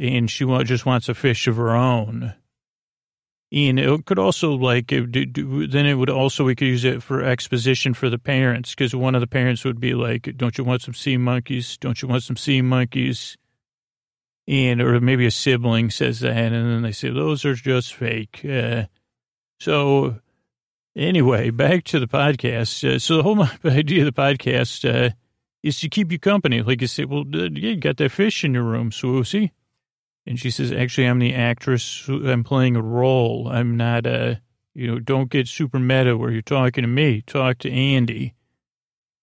[0.00, 2.34] and she just wants a fish of her own.
[3.52, 7.94] And it could also like then it would also we could use it for exposition
[7.94, 10.94] for the parents because one of the parents would be like, "Don't you want some
[10.94, 11.76] sea monkeys?
[11.76, 13.36] Don't you want some sea monkeys?"
[14.46, 18.44] And or maybe a sibling says that, and then they say those are just fake.
[18.48, 18.84] Uh,
[19.58, 20.20] so
[20.96, 22.88] anyway, back to the podcast.
[22.88, 25.10] Uh, so the whole idea of the podcast uh,
[25.62, 26.62] is to keep you company.
[26.62, 29.50] Like you say, well, you got that fish in your room, Swoosie.
[30.30, 32.06] And she says, actually, I'm the actress.
[32.08, 33.48] I'm playing a role.
[33.50, 34.40] I'm not a,
[34.74, 37.22] you know, don't get super meta where you're talking to me.
[37.22, 38.36] Talk to Andy.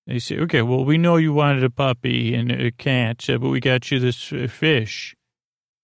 [0.06, 3.62] They say, okay, well, we know you wanted a puppy and a cat, but we
[3.62, 5.16] got you this uh, fish.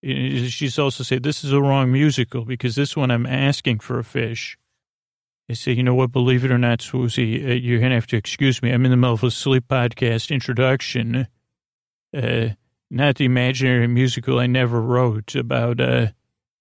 [0.03, 4.03] She's also said, this is the wrong musical because this one I'm asking for a
[4.03, 4.57] fish.
[5.49, 8.07] I say, you know what, believe it or not, Swoosie, uh, you're going to have
[8.07, 8.71] to excuse me.
[8.71, 11.27] I'm in the middle of a sleep podcast introduction.
[12.13, 12.49] Uh,
[12.93, 16.07] not the imaginary musical I never wrote about uh,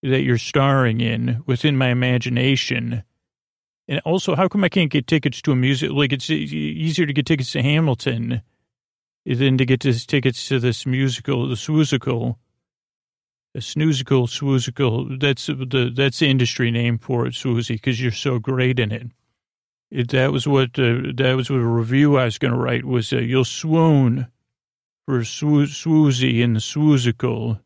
[0.03, 3.03] that you're starring in within my imagination.
[3.87, 5.91] And also, how come I can't get tickets to a music?
[5.91, 8.41] Like, it's easier to get tickets to Hamilton
[9.27, 12.37] than to get tickets to this musical, the swoozical,
[13.55, 15.21] a snoozical, swoozical.
[15.21, 19.09] That's the that's the industry name for it, swoozy, because you're so great in it.
[19.91, 22.87] it that was what uh, that was what a review I was going to write
[22.87, 24.29] was uh, you'll swoon
[25.07, 27.61] for swoo- swoozy and swoozical.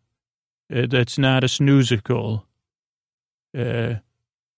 [0.75, 2.45] Uh, that's not a snoozical.
[3.57, 3.97] Uh,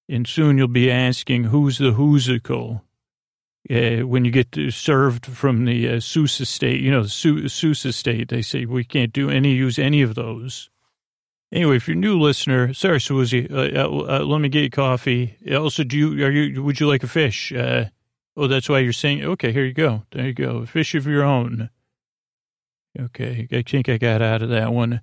[0.08, 2.82] and soon you'll be asking, who's the whoosical?
[3.70, 8.28] Uh, when you get served from the uh, Seuss estate, you know, the Seuss estate,
[8.28, 10.70] they say we can't do any, use any of those.
[11.52, 14.70] Anyway, if you're a new listener, sorry, Swoosie, uh, uh, uh, let me get you
[14.70, 15.36] coffee.
[15.50, 17.52] Also, do you, are you, would you like a fish?
[17.52, 17.86] Uh,
[18.36, 20.04] oh, that's why you're saying, okay, here you go.
[20.12, 20.58] There you go.
[20.58, 21.70] A fish of your own.
[23.00, 25.00] Okay, I think I got out of that one.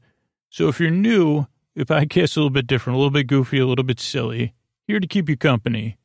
[0.50, 3.66] So if you're new, the podcast's a little bit different, a little bit goofy, a
[3.66, 4.54] little bit silly.
[4.86, 5.98] Here to keep you company.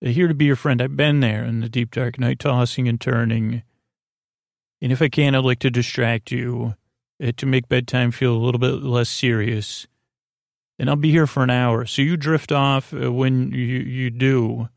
[0.00, 0.80] Here to be your friend.
[0.80, 3.62] I've been there in the deep dark night, tossing and turning.
[4.80, 6.76] And if I can, I'd like to distract you
[7.22, 9.88] uh, to make bedtime feel a little bit less serious.
[10.78, 11.84] And I'll be here for an hour.
[11.84, 14.68] So you drift off uh, when you, you do.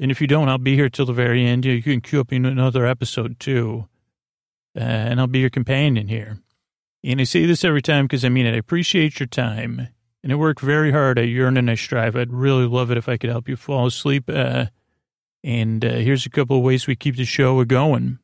[0.00, 1.64] And if you don't, I'll be here till the very end.
[1.64, 3.86] You can queue up in another episode too
[4.76, 6.38] uh, and I'll be your companion here.
[7.04, 8.54] And I say this every time because I mean it.
[8.54, 9.88] I appreciate your time,
[10.22, 11.18] and I work very hard.
[11.18, 12.14] I yearn and I strive.
[12.14, 14.24] I'd really love it if I could help you fall asleep.
[14.28, 14.66] Uh,
[15.42, 18.18] and uh, here's a couple of ways we keep the show going.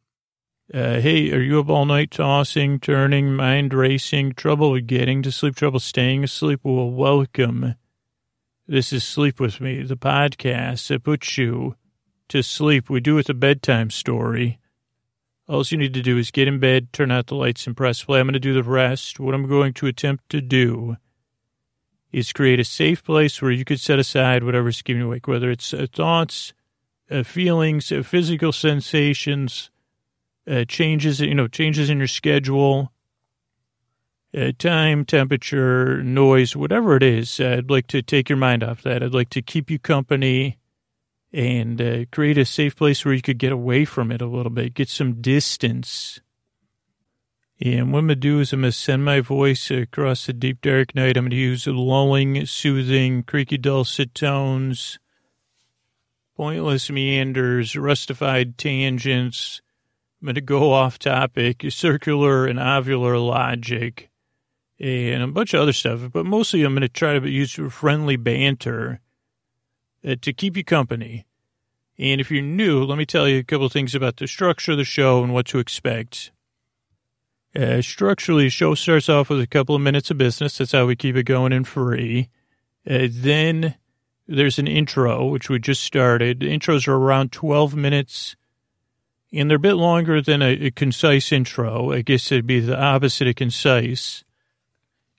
[0.73, 5.57] Uh, hey, are you up all night tossing, turning, mind racing, trouble getting to sleep,
[5.57, 6.61] trouble staying asleep?
[6.63, 7.75] Well, welcome.
[8.67, 11.77] This is Sleep With Me, the podcast that puts you
[12.29, 12.91] to sleep.
[12.91, 14.59] We do it with a bedtime story.
[15.49, 18.05] All you need to do is get in bed, turn out the lights, and press
[18.05, 18.21] play.
[18.21, 19.19] I'm going to do the rest.
[19.19, 20.97] What I'm going to attempt to do
[22.13, 25.51] is create a safe place where you could set aside whatever's keeping you awake, whether
[25.51, 26.53] it's uh, thoughts,
[27.11, 29.71] uh, feelings, uh, physical sensations,
[30.47, 32.93] uh, changes, you know, changes in your schedule,
[34.37, 37.41] uh, time, temperature, noise, whatever it is.
[37.41, 39.03] I'd like to take your mind off that.
[39.03, 40.58] I'd like to keep you company
[41.33, 44.51] and uh, create a safe place where you could get away from it a little
[44.51, 46.21] bit, get some distance.
[47.61, 50.33] And what I'm going to do is I'm going to send my voice across the
[50.33, 51.17] deep, dark night.
[51.17, 55.01] I'm going to use lulling, soothing, creaky, dulcet tones,
[56.37, 59.61] pointless meanders, rustified tangents.
[60.21, 64.09] I'm going to go off topic, circular and ovular logic,
[64.79, 66.11] and a bunch of other stuff.
[66.12, 69.01] But mostly I'm going to try to use friendly banter
[70.07, 71.27] uh, to keep you company.
[71.99, 74.79] And if you're new, let me tell you a couple things about the structure of
[74.79, 76.31] the show and what to expect.
[77.57, 80.59] Uh, structurally, the show starts off with a couple of minutes of business.
[80.59, 82.29] That's how we keep it going and free.
[82.89, 83.75] Uh, then
[84.29, 86.41] there's an intro, which we just started.
[86.41, 88.37] The intros are around 12 minutes,
[89.33, 91.93] and they're a bit longer than a, a concise intro.
[91.93, 94.23] I guess it'd be the opposite of concise.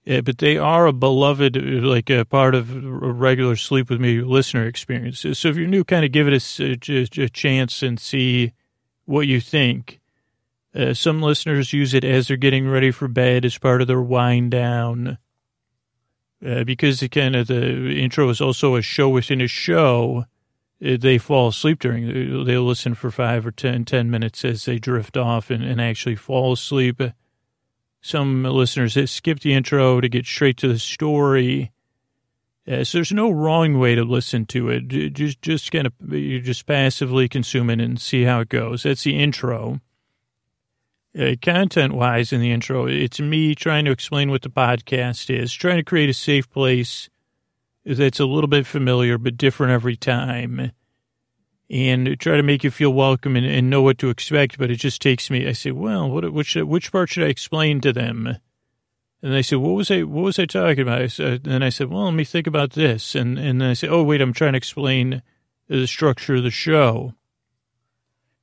[0.08, 4.22] Uh, but they are a beloved, like a part of a regular Sleep With Me
[4.22, 5.20] listener experience.
[5.20, 8.54] So if you're new, kind of give it a, a, a chance and see
[9.06, 10.00] what you think.
[10.74, 14.02] Uh, some listeners use it as they're getting ready for bed as part of their
[14.02, 15.18] wind down.
[16.46, 20.26] Uh, because the kind of the intro is also a show within a show,
[20.84, 24.64] uh, they fall asleep during, uh, they listen for five or ten, ten minutes as
[24.64, 27.02] they drift off and, and actually fall asleep.
[28.02, 31.72] Some listeners skip the intro to get straight to the story.
[32.70, 34.88] Uh, so there's no wrong way to listen to it.
[35.14, 38.84] Just, just kind of, you just passively consume it and see how it goes.
[38.84, 39.82] That's the intro.
[41.20, 45.52] Uh, content wise in the intro, it's me trying to explain what the podcast is,
[45.52, 47.10] trying to create a safe place
[47.84, 50.72] that's a little bit familiar but different every time,
[51.70, 54.58] and try to make you feel welcome and, and know what to expect.
[54.58, 55.48] But it just takes me.
[55.48, 58.38] I say, well, what which which part should I explain to them?
[59.22, 61.02] And they said, what was I what was I talking about?
[61.20, 63.16] I and I said, well, let me think about this.
[63.16, 65.22] And and then I said, oh wait, I'm trying to explain
[65.68, 67.14] the structure of the show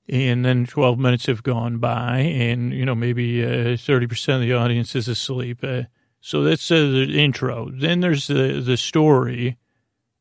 [0.09, 4.53] and then 12 minutes have gone by and you know maybe uh, 30% of the
[4.53, 5.83] audience is asleep uh,
[6.21, 9.57] so that's uh, the intro then there's the the story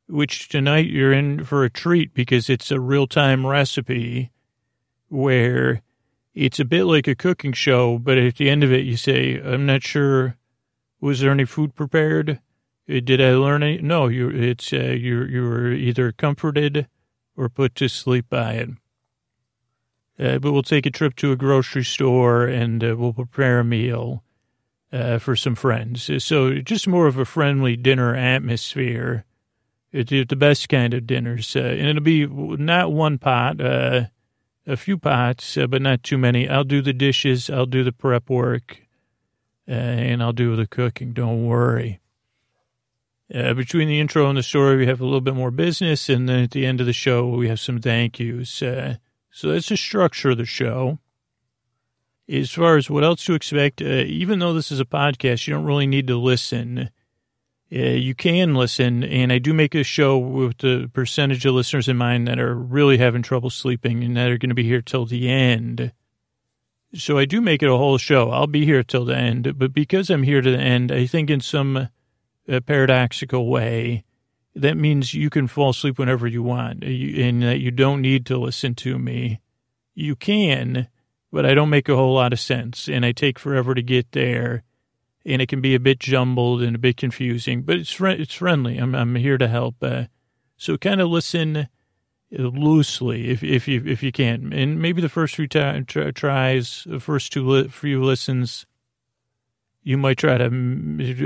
[0.08, 4.32] which tonight you're in for a treat because it's a real-time recipe
[5.10, 5.82] where
[6.34, 9.40] it's a bit like a cooking show but at the end of it you say
[9.42, 10.38] i'm not sure
[11.00, 12.40] was there any food prepared
[12.90, 16.88] uh, did i learn any no you it's uh, you you were either comforted
[17.36, 18.70] or put to sleep by it
[20.18, 23.66] uh, but we'll take a trip to a grocery store and uh, we'll prepare a
[23.66, 24.24] meal
[24.94, 26.10] uh, for some friends.
[26.24, 29.26] So just more of a friendly dinner atmosphere.
[29.96, 31.56] It's the best kind of dinners.
[31.56, 34.06] Uh, and it'll be not one pot, uh,
[34.68, 36.50] a few pots, uh, but not too many.
[36.50, 37.50] I'll do the dishes.
[37.50, 38.82] I'll do the prep work.
[39.68, 41.14] and I'll do the cooking.
[41.14, 42.00] Don't worry.
[43.30, 46.10] between the intro and the story, we have a little bit more business.
[46.10, 48.50] And then at the end of the show, we have some thank yous.
[48.52, 51.00] So that's the structure of the show.
[52.28, 55.54] As far as what else to expect, uh, even though this is a podcast, you
[55.54, 56.90] don't really need to listen.
[57.74, 61.88] Uh, you can listen, and I do make a show with the percentage of listeners
[61.88, 64.82] in mind that are really having trouble sleeping and that are going to be here
[64.82, 65.92] till the end.
[66.94, 68.30] So I do make it a whole show.
[68.30, 71.30] I'll be here till the end, but because I'm here to the end, I think
[71.30, 71.90] in some
[72.48, 74.04] uh, paradoxical way,
[74.54, 78.38] that means you can fall asleep whenever you want and that you don't need to
[78.38, 79.42] listen to me.
[79.94, 80.88] You can,
[81.32, 84.12] but I don't make a whole lot of sense and I take forever to get
[84.14, 84.64] there
[85.26, 88.78] and it can be a bit jumbled and a bit confusing, but it's it's friendly.
[88.78, 89.76] I'm I'm here to help.
[89.82, 90.06] Uh,
[90.58, 91.68] so kind of listen
[92.32, 95.82] loosely if if you if you can, and maybe the first few t-
[96.14, 98.66] tries, the first two li- few listens,
[99.84, 100.46] you might try to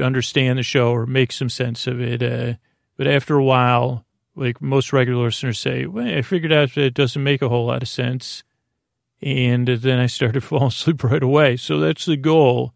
[0.04, 2.24] understand the show or make some sense of it.
[2.24, 2.56] Uh,
[2.98, 6.94] but after a while, like most regular listeners say, well, I figured out that it
[6.94, 8.44] doesn't make a whole lot of sense.
[9.22, 11.58] And then I started falling asleep right away.
[11.58, 12.74] So that's the goal.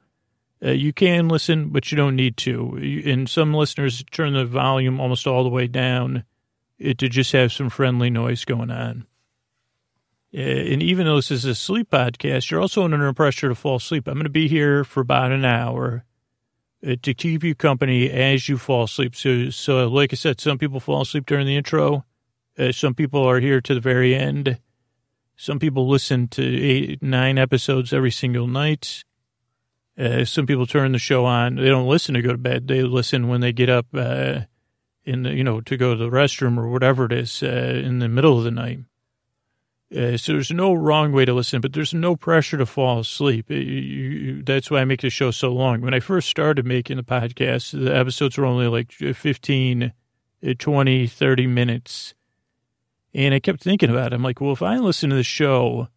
[0.64, 3.04] Uh, you can listen, but you don't need to.
[3.06, 6.24] And some listeners turn the volume almost all the way down
[6.80, 9.06] to just have some friendly noise going on.
[10.36, 13.76] Uh, and even though this is a sleep podcast, you're also under pressure to fall
[13.76, 14.08] asleep.
[14.08, 16.06] I'm going to be here for about an hour.
[16.86, 19.16] Uh, to keep you company as you fall asleep.
[19.16, 22.04] So, so like I said, some people fall asleep during the intro.
[22.60, 24.60] Uh, some people are here to the very end.
[25.38, 29.06] Some people listen to eight, nine episodes every single night.
[29.98, 31.56] Uh, some people turn the show on.
[31.56, 32.68] They don't listen to go to bed.
[32.68, 34.42] They listen when they get up, uh,
[35.06, 38.00] in the, you know, to go to the restroom or whatever it is, uh, in
[38.00, 38.80] the middle of the night.
[39.96, 43.50] Uh, so there's no wrong way to listen, but there's no pressure to fall asleep.
[43.50, 45.82] You, you, that's why I make the show so long.
[45.82, 49.94] When I first started making the podcast, the episodes were only like 15,
[50.48, 52.16] uh, 20, 30 minutes.
[53.14, 54.16] And I kept thinking about it.
[54.16, 55.90] I'm like, well, if I listen to the show,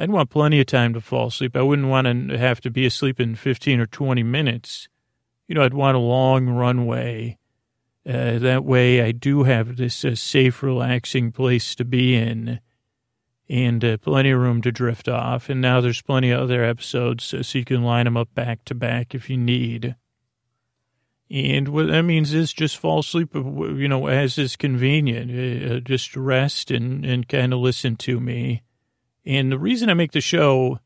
[0.00, 1.54] I'd want plenty of time to fall asleep.
[1.54, 4.88] I wouldn't want to have to be asleep in 15 or 20 minutes.
[5.46, 7.36] You know, I'd want a long runway.
[8.08, 12.60] Uh, that way, I do have this uh, safe, relaxing place to be in
[13.46, 15.50] and uh, plenty of room to drift off.
[15.50, 18.64] And now there's plenty of other episodes, so, so you can line them up back
[18.66, 19.96] to back if you need.
[21.30, 25.30] And what that means is just fall asleep, you know, as is convenient.
[25.30, 28.62] Uh, uh just rest and, and kind of listen to me.
[29.24, 30.80] And the reason I make the show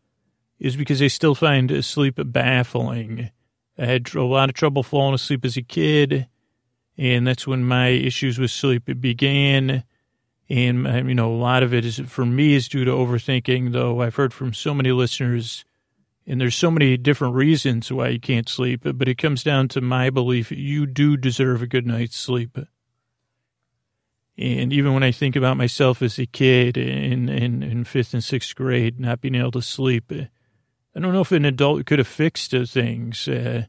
[0.59, 3.30] is because I still find sleep baffling.
[3.78, 6.28] I had a lot of trouble falling asleep as a kid,
[6.97, 9.85] and that's when my issues with sleep began.
[10.49, 13.72] And, um, you know, a lot of it is, for me, is due to overthinking,
[13.72, 15.64] though I've heard from so many listeners
[16.26, 19.80] and there's so many different reasons why you can't sleep, but it comes down to
[19.80, 22.59] my belief you do deserve a good night's sleep.
[24.37, 28.24] And even when I think about myself as a kid in, in, in fifth and
[28.24, 32.09] sixth grade, not being able to sleep, I don't know if an adult could have
[32.09, 33.28] fixed things.
[33.28, 33.66] Uh,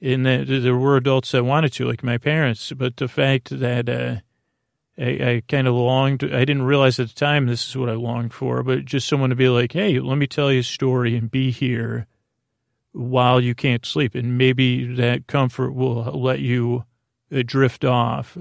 [0.00, 3.88] in that there were adults that wanted to, like my parents, but the fact that
[3.88, 4.16] uh,
[4.98, 6.24] I, I kind of longed.
[6.24, 9.30] I didn't realize at the time this is what I longed for, but just someone
[9.30, 12.08] to be like, "Hey, let me tell you a story and be here
[12.90, 16.84] while you can't sleep, and maybe that comfort will let you
[17.32, 18.36] uh, drift off."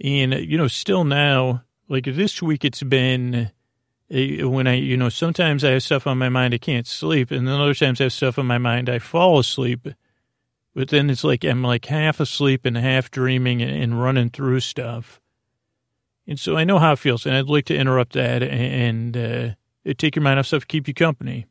[0.00, 3.50] And you know, still now, like this week, it's been
[4.12, 7.30] uh, when I, you know, sometimes I have stuff on my mind I can't sleep,
[7.30, 9.88] and then other times I have stuff on my mind I fall asleep
[10.74, 15.20] but then it's like I'm like half asleep and half dreaming and, running through stuff.
[16.26, 19.48] And so I know how it feels, and I'd like to interrupt that and, uh,
[19.98, 21.46] take your mind off stuff, keep you company.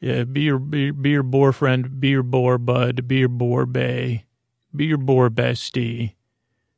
[0.00, 3.64] Yeah, be your be, be your bore friend, be your bore bud, be your bore
[3.64, 4.26] bay,
[4.74, 6.15] be your bore bestie.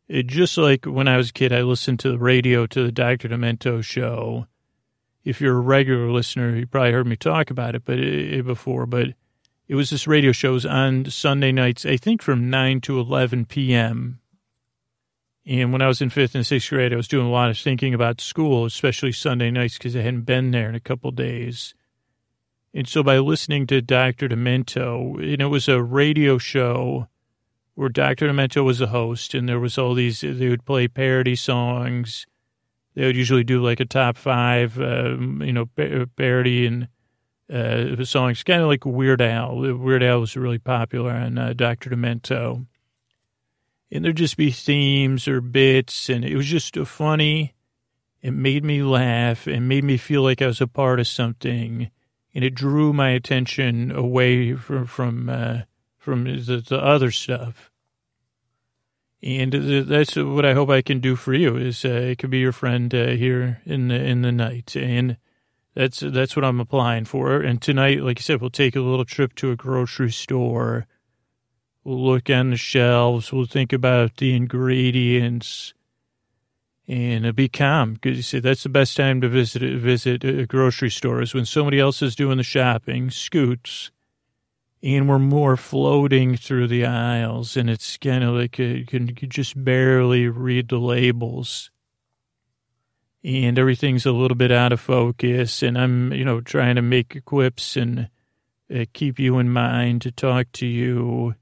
[0.08, 2.92] It, just like when I was a kid, I listened to the radio to the
[2.92, 3.28] Dr.
[3.28, 4.46] Demento show.
[5.22, 8.86] If you're a regular listener, you probably heard me talk about it, but it, before.
[8.86, 9.08] But
[9.66, 14.20] it was this radio shows on Sunday nights, I think from 9 to 11 p.m.
[15.44, 17.58] And when I was in fifth and sixth grade, I was doing a lot of
[17.58, 21.74] thinking about school, especially Sunday nights, because I hadn't been there in a couple days.
[22.72, 24.28] And so by listening to Dr.
[24.28, 27.08] Demento, and it was a radio show
[27.78, 28.26] where Dr.
[28.26, 32.26] Demento was the host, and there was all these, they would play parody songs.
[32.94, 35.66] They would usually do like a top five, um, you know,
[36.16, 36.88] parody and
[37.48, 39.58] uh, songs, kind of like Weird Al.
[39.58, 41.90] Weird Al was really popular on uh, Dr.
[41.90, 42.66] Demento.
[43.92, 47.54] And there'd just be themes or bits, and it was just funny.
[48.22, 51.92] It made me laugh and made me feel like I was a part of something,
[52.34, 55.58] and it drew my attention away from from uh,
[55.96, 57.67] from the, the other stuff.
[59.22, 61.56] And that's what I hope I can do for you.
[61.56, 65.16] Is uh, it could be your friend uh, here in the in the night, and
[65.74, 67.40] that's that's what I'm applying for.
[67.40, 70.86] And tonight, like I said, we'll take a little trip to a grocery store.
[71.82, 73.32] We'll look on the shelves.
[73.32, 75.74] We'll think about the ingredients,
[76.86, 80.90] and be calm because you see that's the best time to visit visit a grocery
[80.90, 83.90] store is when somebody else is doing the shopping, scoots,
[84.82, 89.14] and we're more floating through the aisles, and it's kind of like you can you
[89.14, 91.70] can just barely read the labels
[93.24, 95.62] and everything's a little bit out of focus.
[95.62, 98.08] And I'm, you know, trying to make quips and
[98.74, 101.34] uh, keep you in mind to talk to you.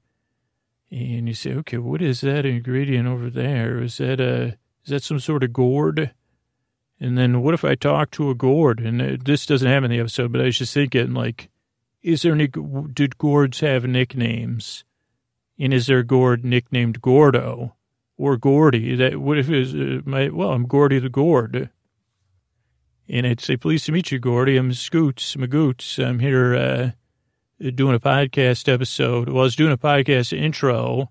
[0.89, 3.81] And you say, okay, what is that ingredient over there?
[3.81, 6.11] Is that a, is that some sort of gourd?
[6.99, 8.79] And then what if I talk to a gourd?
[8.79, 11.49] And uh, this doesn't happen in the episode, but I was just thinking, like,
[12.07, 14.83] is there any, did gourds have nicknames?
[15.59, 17.77] And is there a gourd nicknamed Gordo?
[18.17, 18.95] or Gordy.
[18.95, 21.69] That what if is uh, my well, I'm Gordy the Gourd.
[23.09, 24.57] And I'd say, pleased to meet you, Gordy.
[24.57, 26.03] I'm Scoots Magoots.
[26.03, 26.91] I'm here uh,
[27.71, 29.29] doing a podcast episode.
[29.29, 31.09] Well, I was doing a podcast intro,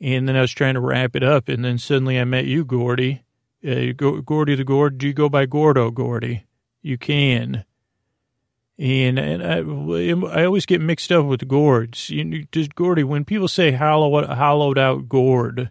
[0.00, 2.64] and then I was trying to wrap it up, and then suddenly I met you,
[2.64, 3.22] Gordy.
[3.64, 4.98] Uh, Gordy the Gourd.
[4.98, 6.46] Do you go by Gordo, Gordy?
[6.82, 7.64] You can.
[8.78, 12.10] And, and I, I always get mixed up with gourds.
[12.10, 15.70] You just Gordy, when people say hollow, hollowed out gourd,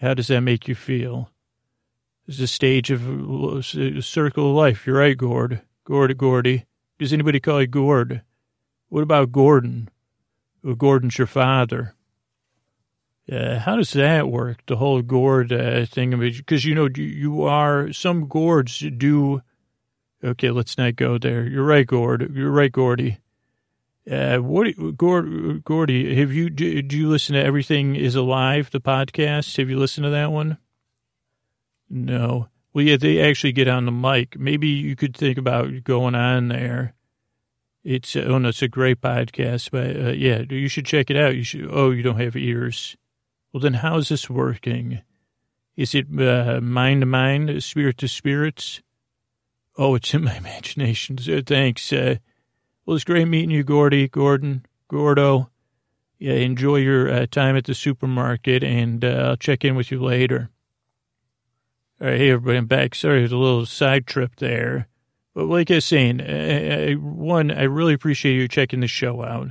[0.00, 1.30] how does that make you feel?
[2.26, 4.86] It's a stage of a circle of life.
[4.86, 5.60] You're right, Gord.
[5.84, 6.64] Gord, Gordy.
[6.98, 8.22] Does anybody call you Gord?
[8.88, 9.90] What about Gordon?
[10.62, 11.94] Well, Gordon's your father.
[13.30, 14.64] Uh, how does that work?
[14.66, 19.42] The whole gourd uh, thing of it, because you know you are some gourds do.
[20.26, 21.46] Okay, let's not go there.
[21.46, 22.34] You're right, Gord.
[22.34, 23.18] You're right, Gordy.
[24.10, 28.80] Uh, what, Gord, Gordy, have you, do, do you listen to Everything is Alive, the
[28.80, 29.56] podcast?
[29.56, 30.58] Have you listened to that one?
[31.88, 32.48] No.
[32.72, 34.38] Well, yeah, they actually get on the mic.
[34.38, 36.94] Maybe you could think about going on there.
[37.84, 41.36] It's, oh no, it's a great podcast, but uh, yeah, you should check it out.
[41.36, 42.96] You should, oh, you don't have ears.
[43.52, 45.02] Well, then how's this working?
[45.76, 48.82] Is it uh, mind to mind, spirit to spirits?
[49.78, 51.16] Oh, it's in my imagination.
[51.46, 51.92] Thanks.
[51.92, 52.16] Uh,
[52.84, 55.50] well, it's great meeting you, Gordy, Gordon, Gordo.
[56.18, 60.02] Yeah, enjoy your uh, time at the supermarket, and uh, I'll check in with you
[60.02, 60.50] later.
[62.00, 62.94] All right, hey, everybody, I'm back.
[62.94, 64.88] Sorry, it was a little side trip there.
[65.34, 69.22] But like I was saying, I, I, one, I really appreciate you checking the show
[69.22, 69.48] out.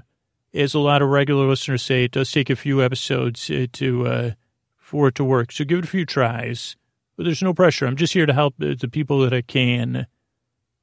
[0.51, 4.07] As a lot of regular listeners say, it does take a few episodes uh, to
[4.07, 4.31] uh,
[4.77, 5.51] for it to work.
[5.51, 6.75] So give it a few tries.
[7.15, 7.85] But there's no pressure.
[7.85, 10.07] I'm just here to help the people that I can,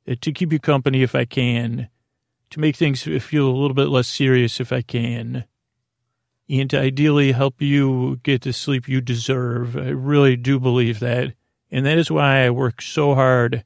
[0.06, 1.88] to keep you company if I can,
[2.50, 5.44] to make things feel a little bit less serious if I can,
[6.48, 9.76] and to ideally help you get the sleep you deserve.
[9.76, 11.34] I really do believe that.
[11.70, 13.64] And that is why I work so hard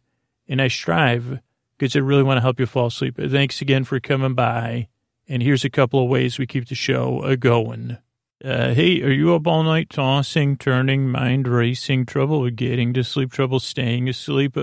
[0.49, 1.41] and I strive
[1.76, 3.16] because I really want to help you fall asleep.
[3.18, 4.89] Thanks again for coming by.
[5.28, 7.99] And here's a couple of ways we keep the show a going.
[8.45, 13.32] Uh, hey, are you up all night tossing, turning, mind racing, trouble getting to sleep,
[13.32, 14.57] trouble staying asleep?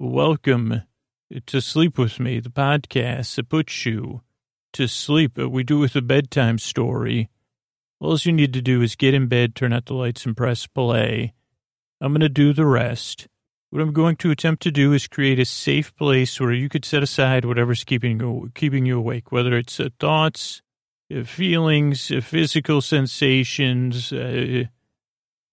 [0.00, 0.82] Uh, welcome
[1.46, 4.22] to Sleep With Me, the podcast that puts you
[4.72, 5.38] to sleep.
[5.38, 7.30] Uh, we do with a bedtime story.
[8.00, 10.66] All you need to do is get in bed, turn out the lights, and press
[10.66, 11.32] play.
[12.00, 13.26] I'm going to do the rest.
[13.70, 16.84] What I'm going to attempt to do is create a safe place where you could
[16.84, 20.62] set aside whatever's keeping you, keeping you awake, whether it's uh, thoughts,
[21.14, 24.12] uh, feelings, uh, physical sensations,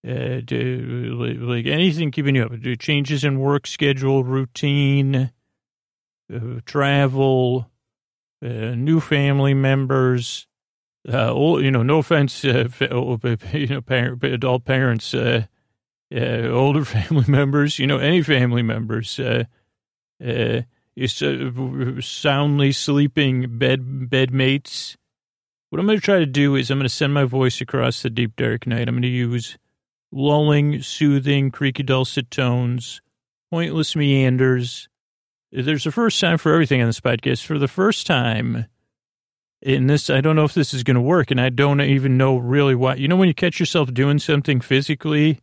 [0.06, 2.60] uh, uh like anything keeping you up.
[2.60, 5.32] Do Changes in work schedule, routine,
[6.34, 7.70] uh, travel,
[8.42, 10.48] new family members.
[11.08, 12.58] Old, you know, no offense, you
[13.68, 15.14] know, parent, adult parents
[16.14, 19.46] uh, older family members, you know, any family members, uh,
[20.24, 20.62] uh,
[20.96, 21.52] is, uh,
[22.02, 24.98] soundly sleeping bed bed mates.
[25.70, 28.02] What I'm going to try to do is I'm going to send my voice across
[28.02, 28.88] the deep dark night.
[28.88, 29.58] I'm going to use
[30.12, 33.02] lulling, soothing, creaky dulcet tones,
[33.52, 34.88] pointless meanders.
[35.52, 37.46] There's a first time for everything on this podcast.
[37.46, 38.66] For the first time
[39.62, 42.18] in this, I don't know if this is going to work, and I don't even
[42.18, 42.96] know really why.
[42.96, 45.40] You know, when you catch yourself doing something physically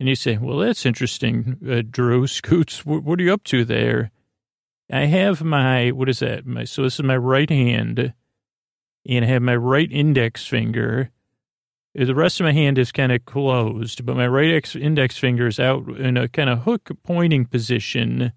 [0.00, 2.86] and you say, well, that's interesting, uh, Drew Scoots.
[2.86, 4.10] What, what, are you up to there?
[4.90, 6.46] I have my, what is that?
[6.46, 8.14] My, so this is my right hand,
[9.08, 11.10] and I have my right index finger.
[11.94, 15.46] The rest of my hand is kind of closed, but my right ex, index finger
[15.46, 18.32] is out in a kind of hook pointing position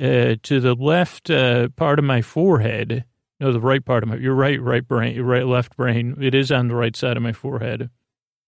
[0.00, 3.04] uh, to the left uh, part of my forehead.
[3.40, 6.16] No, the right part of my, your right, right brain, your right, left brain.
[6.20, 7.90] It is on the right side of my forehead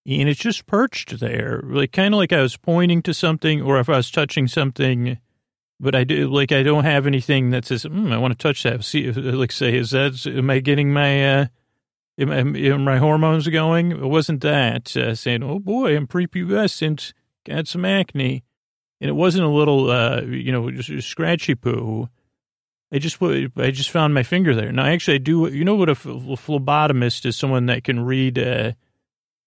[0.06, 3.78] and it's just perched there, like kind of like I was pointing to something, or
[3.78, 5.18] if I was touching something,
[5.80, 8.62] but I do like I don't have anything that says mm, I want to touch
[8.64, 8.84] that.
[8.84, 11.46] See, like say, is that am I getting my uh,
[12.18, 13.92] am, am my hormones going?
[13.92, 17.12] It wasn't that uh, saying, oh boy, I'm prepubescent,
[17.46, 18.44] got some acne,
[19.00, 22.08] and it wasn't a little uh, you know just scratchy poo.
[22.92, 24.70] I just I just found my finger there.
[24.70, 25.48] Now, actually, I do.
[25.48, 27.36] You know what a phlebotomist is?
[27.36, 28.38] Someone that can read.
[28.38, 28.72] Uh,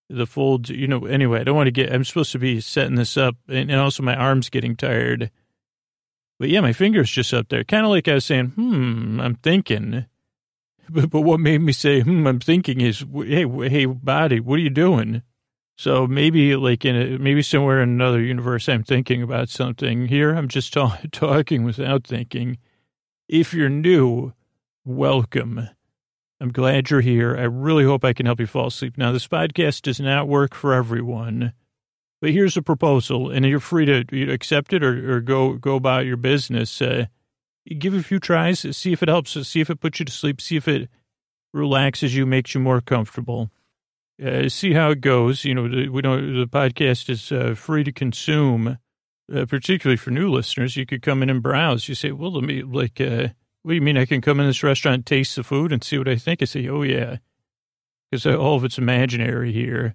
[0.09, 2.95] the fold, you know, anyway, I don't want to get, I'm supposed to be setting
[2.95, 5.31] this up and, and also my arm's getting tired.
[6.39, 7.63] But yeah, my finger's just up there.
[7.63, 10.05] Kind of like I was saying, hmm, I'm thinking.
[10.89, 14.63] But, but what made me say, hmm, I'm thinking is, hey, hey, body, what are
[14.63, 15.21] you doing?
[15.77, 20.07] So maybe like in a, maybe somewhere in another universe, I'm thinking about something.
[20.07, 22.57] Here, I'm just ta- talking without thinking.
[23.27, 24.33] If you're new,
[24.85, 25.69] welcome.
[26.39, 27.35] I'm glad you're here.
[27.35, 28.97] I really hope I can help you fall asleep.
[28.97, 31.53] Now, this podcast does not work for everyone,
[32.21, 36.05] but here's a proposal, and you're free to accept it or, or go go about
[36.05, 36.81] your business.
[36.81, 37.05] Uh,
[37.75, 40.11] give it a few tries, see if it helps, see if it puts you to
[40.11, 40.89] sleep, see if it
[41.53, 43.49] relaxes you, makes you more comfortable.
[44.23, 45.45] Uh, see how it goes.
[45.45, 46.39] You know, we don't.
[46.39, 48.79] The podcast is uh, free to consume,
[49.33, 50.75] uh, particularly for new listeners.
[50.75, 51.87] You could come in and browse.
[51.87, 53.29] You say, "Well, let me like." Uh,
[53.67, 55.97] what do you mean I can come in this restaurant, taste the food, and see
[55.97, 56.41] what I think?
[56.41, 57.17] I say, oh, yeah,
[58.09, 59.93] because all of it's imaginary here.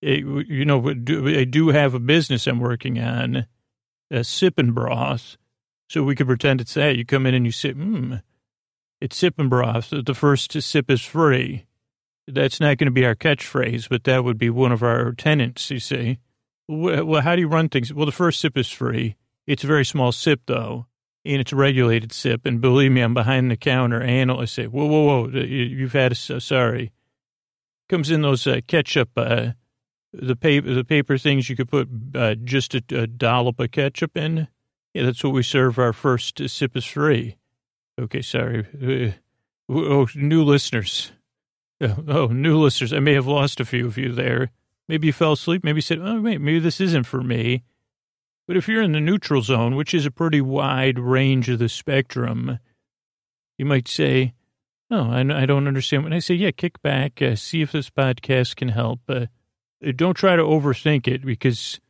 [0.00, 3.46] It, you know, I do have a business I'm working on,
[4.10, 5.36] a sipping broth,
[5.92, 6.96] so we could pretend it's that.
[6.96, 8.14] You come in and you sip, hmm,
[9.00, 9.90] it's sipping broth.
[9.90, 11.66] The first sip is free.
[12.26, 15.70] That's not going to be our catchphrase, but that would be one of our tenants,
[15.70, 16.18] you see.
[16.68, 17.92] Well, how do you run things?
[17.92, 19.16] Well, the first sip is free.
[19.46, 20.86] It's a very small sip, though
[21.24, 22.46] and it's a regulated sip.
[22.46, 24.02] And believe me, I'm behind the counter.
[24.02, 26.92] I say, whoa, whoa, whoa, you've had a, sorry.
[27.88, 29.52] Comes in those uh, ketchup, uh,
[30.12, 34.16] the paper, the paper things you could put uh, just a, a, dollop of ketchup
[34.16, 34.48] in.
[34.94, 35.78] Yeah, that's what we serve.
[35.78, 37.36] Our first sip is free.
[38.00, 38.66] Okay, sorry.
[39.70, 41.12] Uh, oh, new listeners.
[41.80, 42.92] Oh, oh, new listeners.
[42.92, 44.50] I may have lost a few of you there.
[44.88, 45.64] Maybe you fell asleep.
[45.64, 47.64] Maybe you said, oh, maybe this isn't for me.
[48.46, 51.68] But if you're in the neutral zone, which is a pretty wide range of the
[51.68, 52.58] spectrum,
[53.56, 54.34] you might say,
[54.90, 56.04] oh, I, I don't understand.
[56.04, 59.00] When I say, yeah, kick back, uh, see if this podcast can help.
[59.08, 59.26] Uh,
[59.96, 61.80] don't try to overthink it because,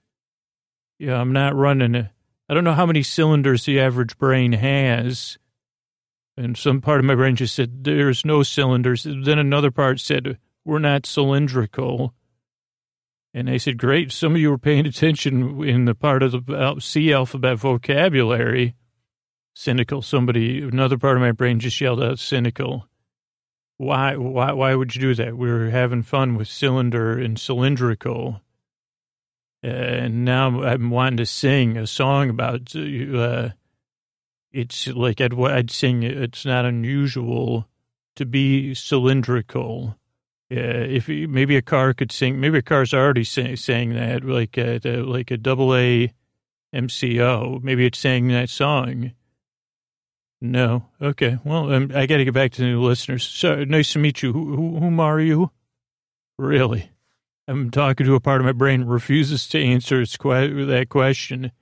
[0.98, 1.94] yeah, I'm not running.
[1.94, 2.12] A,
[2.52, 5.38] I don't know how many cylinders the average brain has.
[6.36, 9.04] And some part of my brain just said, there's no cylinders.
[9.04, 12.12] Then another part said, we're not cylindrical.
[13.32, 14.12] And I said, great.
[14.12, 18.74] Some of you were paying attention in the part of the C alphabet vocabulary.
[19.54, 20.02] Cynical.
[20.02, 22.86] Somebody, another part of my brain just yelled out cynical.
[23.78, 25.38] Why, why, why would you do that?
[25.38, 28.42] We were having fun with cylinder and cylindrical.
[29.62, 33.50] And now I'm wanting to sing a song about, uh,
[34.52, 37.68] it's like I'd, I'd sing, it's not unusual
[38.16, 39.96] to be cylindrical
[40.52, 44.58] uh, if maybe a car could sing, maybe a car's already say, saying that, like
[44.58, 46.12] a, like a double A
[46.74, 47.62] MCO.
[47.62, 49.12] Maybe it's saying that song.
[50.42, 50.88] No.
[51.00, 51.38] Okay.
[51.42, 53.24] Well, um, I got to get back to the new listeners.
[53.24, 54.34] So nice to meet you.
[54.34, 55.52] Who, who, whom are you?
[56.36, 56.90] Really?
[57.52, 61.52] I'm talking to a part of my brain refuses to answer que- that question.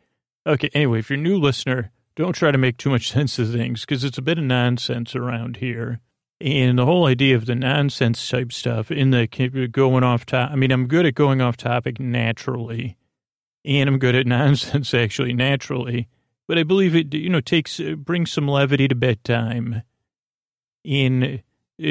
[0.46, 0.70] Okay.
[0.72, 3.80] Anyway, if you're a new listener, don't try to make too much sense of things
[3.80, 6.00] because it's a bit of nonsense around here.
[6.40, 9.26] And the whole idea of the nonsense type stuff in the
[9.70, 10.52] going off top.
[10.52, 12.96] I mean, I'm good at going off topic naturally,
[13.64, 16.08] and I'm good at nonsense actually naturally.
[16.46, 19.82] But I believe it, you know, takes uh, brings some levity to bedtime.
[20.86, 21.38] Uh,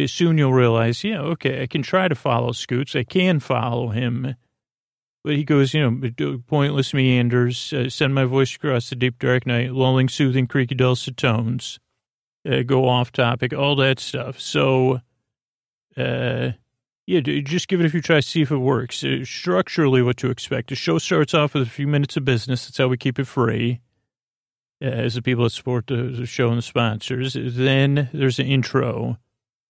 [0.07, 2.95] soon you'll realize, yeah, okay, I can try to follow Scoots.
[2.95, 4.35] I can follow him.
[5.23, 9.45] But he goes, you know, pointless meanders, uh, send my voice across the deep dark
[9.45, 11.79] night, lulling, soothing, creaky, dulcet tones
[12.49, 14.39] uh, go off topic, all that stuff.
[14.39, 15.01] So,
[15.97, 16.51] uh,
[17.05, 19.03] yeah, just give it a few tries, see if it works.
[19.03, 20.69] Uh, structurally, what to expect.
[20.69, 22.65] The show starts off with a few minutes of business.
[22.65, 23.81] That's how we keep it free.
[24.81, 27.35] Uh, as the people that support the, the show and the sponsors.
[27.37, 29.17] Then there's an intro.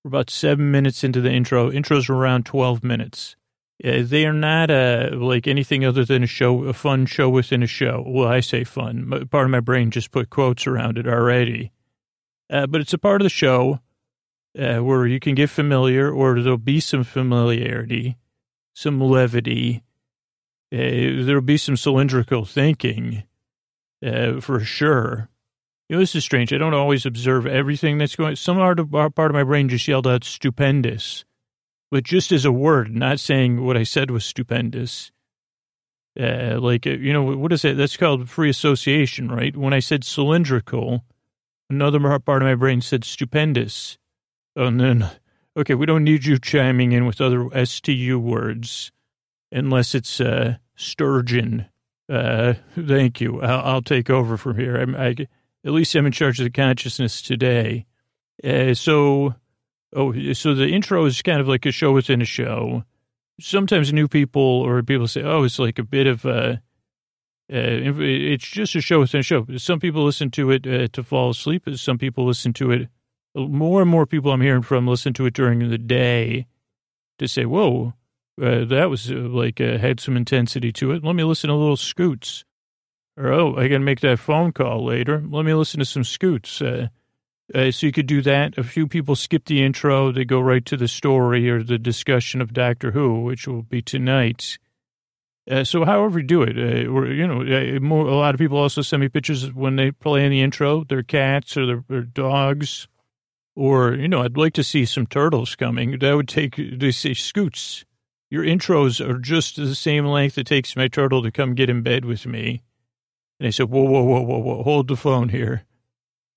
[0.04, 1.70] We're about seven minutes into the intro.
[1.70, 3.36] Intros are around 12 minutes.
[3.84, 7.64] Uh, they are not uh, like anything other than a show, a fun show within
[7.64, 8.04] a show.
[8.06, 9.28] Well, I say fun.
[9.30, 11.72] Part of my brain just put quotes around it already.
[12.50, 13.80] Uh, but it's a part of the show
[14.58, 18.18] uh, where you can get familiar or there'll be some familiarity,
[18.74, 19.84] some levity.
[20.74, 23.24] Uh, there'll be some cylindrical thinking
[24.06, 25.30] uh, for sure.
[25.90, 26.54] You know, this is strange.
[26.54, 29.88] I don't always observe everything that's going Some part of, part of my brain just
[29.88, 31.26] yelled out stupendous,
[31.90, 35.12] but just as a word, not saying what I said was stupendous.
[36.20, 37.78] Uh, like, uh, you know, what is it?
[37.78, 39.56] That's called free association, right?
[39.56, 41.04] When I said cylindrical,
[41.70, 43.98] Another part of my brain said stupendous.
[44.56, 45.12] And then,
[45.56, 48.92] okay, we don't need you chiming in with other STU words
[49.52, 51.68] unless it's uh, sturgeon.
[52.12, 53.42] Uh, thank you.
[53.42, 54.78] I'll, I'll, take over from here.
[54.78, 55.16] I'm, I,
[55.66, 57.86] at least I'm in charge of the consciousness today.
[58.44, 59.36] Uh, so,
[59.96, 62.84] oh, so the intro is kind of like a show within a show.
[63.42, 66.62] Sometimes new people or people say, oh, it's like a bit of a,
[67.52, 69.46] uh, it's just a show within a show.
[69.58, 71.68] Some people listen to it uh, to fall asleep.
[71.76, 72.90] Some people listen to it.
[73.36, 76.48] More and more people I'm hearing from listen to it during the day
[77.18, 77.94] to say, "Whoa,
[78.42, 81.54] uh, that was uh, like uh, had some intensity to it." Let me listen to
[81.54, 82.44] a little Scoots.
[83.20, 85.22] Or oh, I to make that phone call later.
[85.30, 86.62] Let me listen to some Scoots.
[86.62, 86.88] Uh,
[87.54, 88.58] so you could do that.
[88.58, 92.40] A few people skip the intro; they go right to the story or the discussion
[92.40, 94.58] of Doctor Who, which will be tonight.
[95.50, 98.40] Uh, so however you do it, uh, or, you know, uh, more, a lot of
[98.40, 101.84] people also send me pictures when they play in the intro, their cats or their,
[101.90, 102.88] their, dogs,
[103.56, 105.98] or, you know, I'd like to see some turtles coming.
[105.98, 107.84] That would take, they say, Scoots,
[108.30, 111.82] your intros are just the same length it takes my turtle to come get in
[111.82, 112.62] bed with me.
[113.40, 115.64] And I said, whoa, whoa, whoa, whoa, whoa, hold the phone here.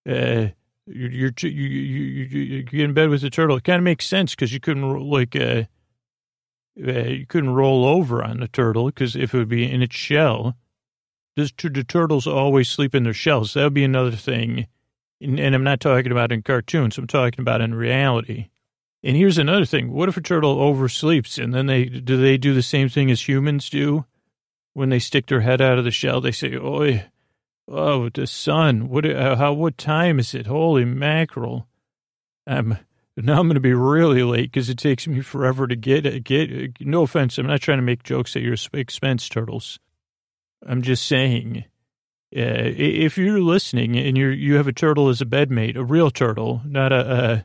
[0.08, 0.48] Uh,
[0.86, 3.56] you're, you're, you, you, you, you get in bed with the turtle.
[3.56, 5.64] It kind of makes sense because you couldn't, like, uh,
[6.86, 9.96] uh, you couldn't roll over on the turtle because if it would be in its
[9.96, 10.56] shell,
[11.36, 13.54] does the turtles always sleep in their shells?
[13.54, 14.66] That would be another thing.
[15.20, 16.98] And, and I'm not talking about in cartoons.
[16.98, 18.48] I'm talking about in reality.
[19.02, 19.92] And here's another thing.
[19.92, 23.26] What if a turtle oversleeps and then they, do they do the same thing as
[23.26, 24.04] humans do?
[24.74, 27.00] When they stick their head out of the shell, they say, oh,
[27.68, 28.88] oh, the sun.
[28.88, 30.46] What, uh, how, what time is it?
[30.46, 31.66] Holy mackerel.
[32.46, 32.78] I'm,
[33.16, 36.80] now I'm going to be really late because it takes me forever to get get.
[36.80, 39.78] No offense, I'm not trying to make jokes at your expense, turtles.
[40.66, 41.64] I'm just saying,
[42.34, 46.10] uh, if you're listening and you you have a turtle as a bedmate, a real
[46.10, 47.44] turtle, not a,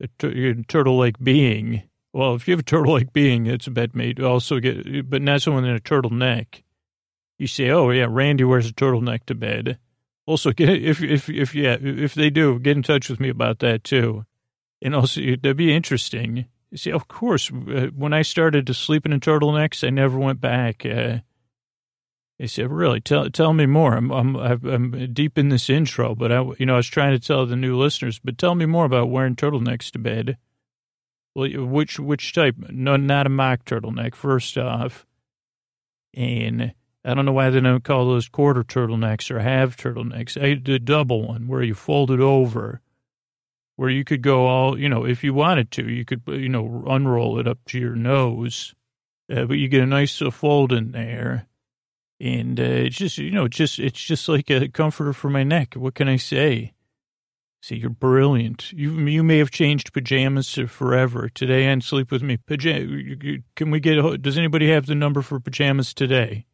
[0.00, 1.82] a, a turtle-like being,
[2.16, 4.18] Well, if you have a turtle-like being, it's a bed mate.
[4.20, 6.62] Also get, but not someone in a turtleneck.
[7.38, 9.78] You say, oh yeah, Randy wears a turtleneck to bed.
[10.24, 13.58] Also, get if if if yeah, if they do, get in touch with me about
[13.58, 14.24] that too.
[14.80, 16.46] And also, that'd be interesting.
[16.70, 20.40] You see, of course, uh, when I started to sleep in turtlenecks, I never went
[20.40, 20.86] back.
[20.86, 21.18] Uh,
[22.38, 23.02] he said, "Really?
[23.02, 23.94] Tell tell me more.
[23.94, 27.20] I'm I'm I'm deep in this intro, but I you know I was trying to
[27.20, 30.38] tell the new listeners, but tell me more about wearing turtlenecks to bed.
[31.36, 32.56] Which which type?
[32.70, 34.14] No, not a mock turtleneck.
[34.14, 35.04] First off,
[36.14, 36.72] and
[37.04, 40.40] I don't know why they don't call those quarter turtlenecks or half turtlenecks.
[40.42, 42.80] I the double one where you fold it over,
[43.76, 46.84] where you could go all you know if you wanted to, you could you know
[46.86, 48.74] unroll it up to your nose,
[49.30, 51.46] uh, but you get a nice uh, fold in there."
[52.18, 55.74] And uh, it's just, you know, just it's just like a comforter for my neck.
[55.74, 56.72] What can I say?
[57.62, 58.72] See, you're brilliant.
[58.72, 61.28] You you may have changed pajamas forever.
[61.28, 62.36] Today and Sleep With Me.
[62.36, 66.46] Pajama, can we get, does anybody have the number for pajamas today?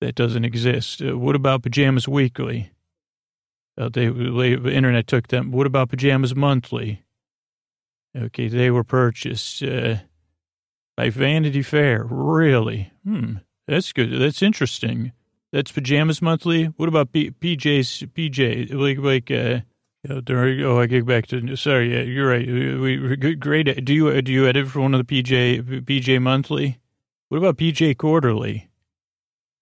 [0.00, 1.02] That doesn't exist.
[1.02, 2.72] Uh, what about pajamas weekly?
[3.78, 5.50] Uh, they, the internet took them.
[5.50, 7.04] What about pajamas monthly?
[8.16, 9.96] Okay, they were purchased uh,
[10.96, 12.04] by Vanity Fair.
[12.10, 12.92] Really?
[13.04, 13.36] Hmm.
[13.68, 14.20] That's good.
[14.20, 15.12] That's interesting.
[15.52, 16.64] That's pajamas monthly.
[16.64, 18.74] What about P- PJ's PJ?
[18.74, 19.60] Like like uh.
[20.08, 21.56] Oh, I get back to.
[21.56, 22.46] Sorry, yeah, you're right.
[22.46, 23.84] We, great.
[23.84, 26.78] Do you do you edit for one of the PJ PJ monthly?
[27.28, 28.70] What about PJ quarterly?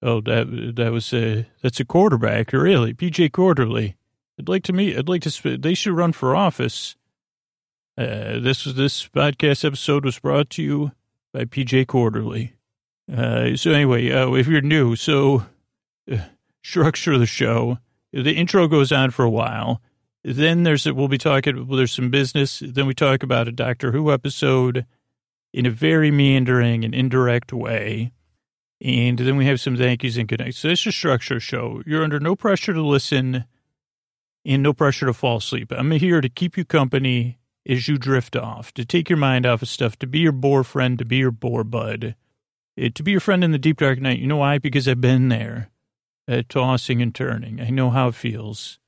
[0.01, 2.95] Oh, that that was a that's a quarterback, really.
[2.95, 3.97] PJ quarterly.
[4.39, 4.97] I'd like to meet.
[4.97, 5.57] I'd like to.
[5.59, 6.95] They should run for office.
[7.99, 10.93] Uh, this this podcast episode was brought to you
[11.33, 12.53] by PJ Quarterly.
[13.13, 15.47] Uh, so anyway, uh, if you're new, so
[16.11, 16.19] uh,
[16.63, 17.79] structure the show,
[18.13, 19.81] the intro goes on for a while.
[20.25, 22.63] Then there's, we'll be talking, well, there's some business.
[22.65, 24.85] Then we talk about a Doctor Who episode
[25.53, 28.13] in a very meandering and indirect way.
[28.81, 30.59] And then we have some thank yous and nights.
[30.59, 31.83] So this is a structure show.
[31.87, 33.45] You're under no pressure to listen
[34.45, 35.73] and no pressure to fall asleep.
[35.73, 39.63] I'm here to keep you company as you drift off, to take your mind off
[39.63, 42.15] of stuff, to be your bore friend, to be your bore bud
[42.95, 44.19] to be your friend in the deep dark night.
[44.19, 44.59] You know why?
[44.59, 45.71] Because I've been there,
[46.29, 47.61] uh, tossing and turning.
[47.61, 48.79] I know how it feels.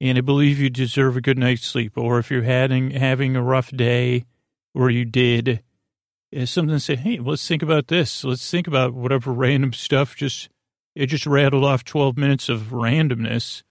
[0.00, 1.96] And I believe you deserve a good night's sleep.
[1.96, 4.24] Or if you're having, having a rough day,
[4.74, 5.62] or you did,
[6.36, 8.24] uh, something say, hey, let's think about this.
[8.24, 10.50] Let's think about whatever random stuff just,
[10.94, 13.62] it just rattled off 12 minutes of randomness.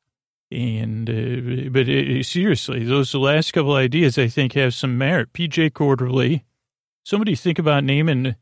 [0.52, 5.34] And, uh, but it, seriously, those last couple ideas I think have some merit.
[5.34, 6.44] PJ Quarterly,
[7.04, 8.36] somebody think about naming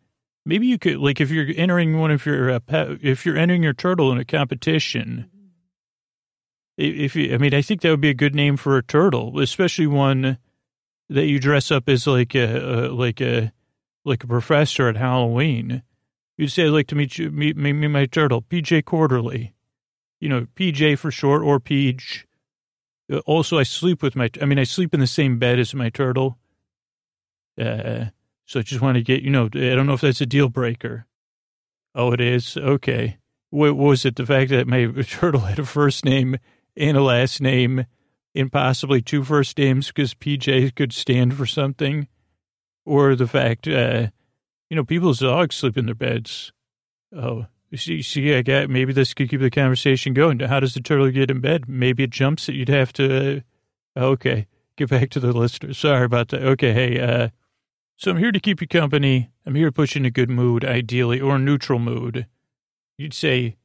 [0.45, 3.73] Maybe you could, like, if you're entering one of your, uh, if you're entering your
[3.73, 5.29] turtle in a competition,
[6.77, 9.39] if you, I mean, I think that would be a good name for a turtle,
[9.39, 10.37] especially one
[11.09, 13.51] that you dress up as like a, a like a,
[14.05, 15.83] like a professor at Halloween.
[16.37, 19.53] You'd say, I'd like to meet you, meet, meet me, my turtle, PJ Quarterly.
[20.19, 22.25] You know, PJ for short or Peach.
[23.25, 25.89] Also, I sleep with my, I mean, I sleep in the same bed as my
[25.89, 26.37] turtle.
[27.59, 28.05] Uh,
[28.45, 30.49] so I just want to get, you know, I don't know if that's a deal
[30.49, 31.05] breaker.
[31.93, 32.57] Oh, it is?
[32.57, 33.17] Okay.
[33.49, 34.15] What was it?
[34.15, 36.37] The fact that my turtle had a first name
[36.75, 37.85] and a last name
[38.35, 42.07] and possibly two first names because PJ could stand for something?
[42.85, 44.07] Or the fact, uh,
[44.69, 46.51] you know, people's dogs sleep in their beds.
[47.15, 47.45] Oh,
[47.75, 50.39] see, see, I got, maybe this could keep the conversation going.
[50.39, 51.69] How does the turtle get in bed?
[51.69, 53.43] Maybe it jumps that you'd have to,
[53.95, 55.73] uh, okay, get back to the listener.
[55.73, 56.43] Sorry about that.
[56.43, 57.29] Okay, hey, uh,
[57.95, 59.29] so I'm here to keep you company.
[59.45, 62.27] I'm here to put you in a good mood, ideally, or neutral mood.
[62.97, 63.57] You'd say,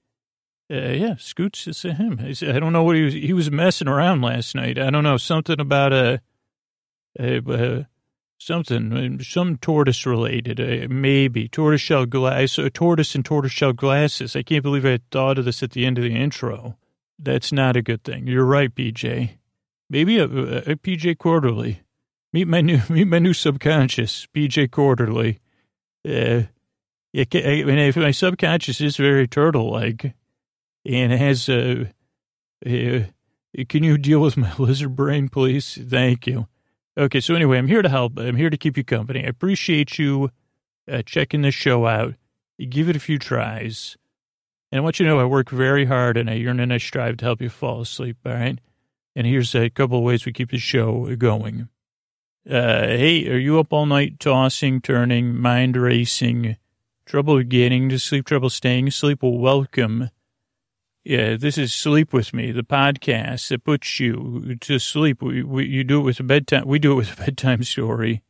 [0.71, 2.21] uh, yeah, Scoots is him.
[2.21, 3.15] I don't know what he was.
[3.15, 4.79] He was messing around last night.
[4.79, 6.21] I don't know something about a,
[7.19, 7.89] a, a
[8.39, 14.37] something, some tortoise related, uh, maybe tortoiseshell glass, a tortoise and tortoiseshell glasses.
[14.37, 16.77] I can't believe I thought of this at the end of the intro.
[17.19, 18.27] That's not a good thing.
[18.27, 19.31] You're right, PJ.
[19.91, 21.81] Maybe a, a, PJ Quarterly.
[22.33, 25.41] Meet my new meet my new subconscious, PJ Quarterly.
[26.07, 26.43] Uh,
[27.17, 30.15] I mean, if my subconscious is very turtle-like,
[30.85, 31.93] and has a,
[32.67, 33.01] uh,
[33.69, 35.79] can you deal with my lizard brain, please?
[35.81, 36.49] Thank you.
[36.97, 38.19] Okay, so anyway, I'm here to help.
[38.19, 39.25] I'm here to keep you company.
[39.25, 40.31] I appreciate you
[40.91, 42.15] uh, checking this show out.
[42.69, 43.97] Give it a few tries.
[44.73, 46.79] And I want you to know I work very hard and I yearn and I
[46.79, 48.59] strive to help you fall asleep, all right?
[49.15, 51.69] And here's a couple of ways we keep the show going.
[52.49, 56.57] Uh, hey, are you up all night tossing, turning, mind racing,
[57.07, 59.23] trouble getting to sleep, trouble staying asleep?
[59.23, 60.11] Well, welcome.
[61.09, 65.23] Yeah, this is Sleep With Me, the podcast that puts you to sleep.
[65.23, 68.21] We, we, you do it with a bedtime, we do it with a bedtime story.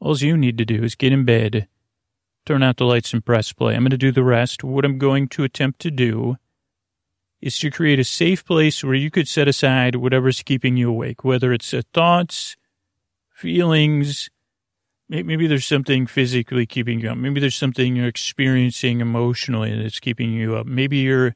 [0.00, 1.68] All you need to do is get in bed,
[2.46, 3.74] turn out the lights and press play.
[3.74, 4.64] I'm going to do the rest.
[4.64, 6.36] What I'm going to attempt to do
[7.42, 11.22] is to create a safe place where you could set aside whatever's keeping you awake,
[11.22, 12.56] whether it's uh, thoughts,
[13.34, 14.30] feelings,
[15.10, 17.18] maybe there's something physically keeping you up.
[17.18, 20.64] Maybe there's something you're experiencing emotionally that's keeping you up.
[20.64, 21.32] Maybe you're uh,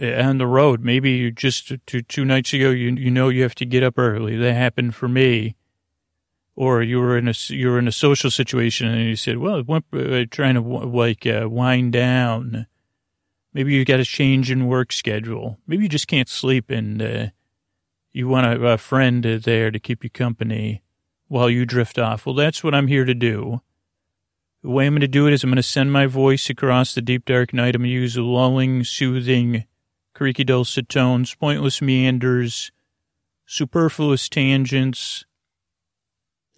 [0.00, 0.82] on the road.
[0.82, 3.98] Maybe you just two, two nights ago, you, you know, you have to get up
[3.98, 4.36] early.
[4.36, 5.56] That happened for me.
[6.54, 9.62] Or you were in a, you were in a social situation and you said, well,
[9.68, 12.66] uh, trying to like uh, wind down
[13.56, 15.58] Maybe you got a change in work schedule.
[15.66, 17.26] Maybe you just can't sleep and uh,
[18.12, 20.82] you want a, a friend there to keep you company
[21.28, 22.26] while you drift off.
[22.26, 23.62] Well, that's what I'm here to do.
[24.62, 26.94] The way I'm going to do it is I'm going to send my voice across
[26.94, 27.74] the deep dark night.
[27.74, 29.64] I'm going to use lulling, soothing,
[30.16, 32.72] creaky dulcet tones, pointless meanders,
[33.46, 35.24] superfluous tangents.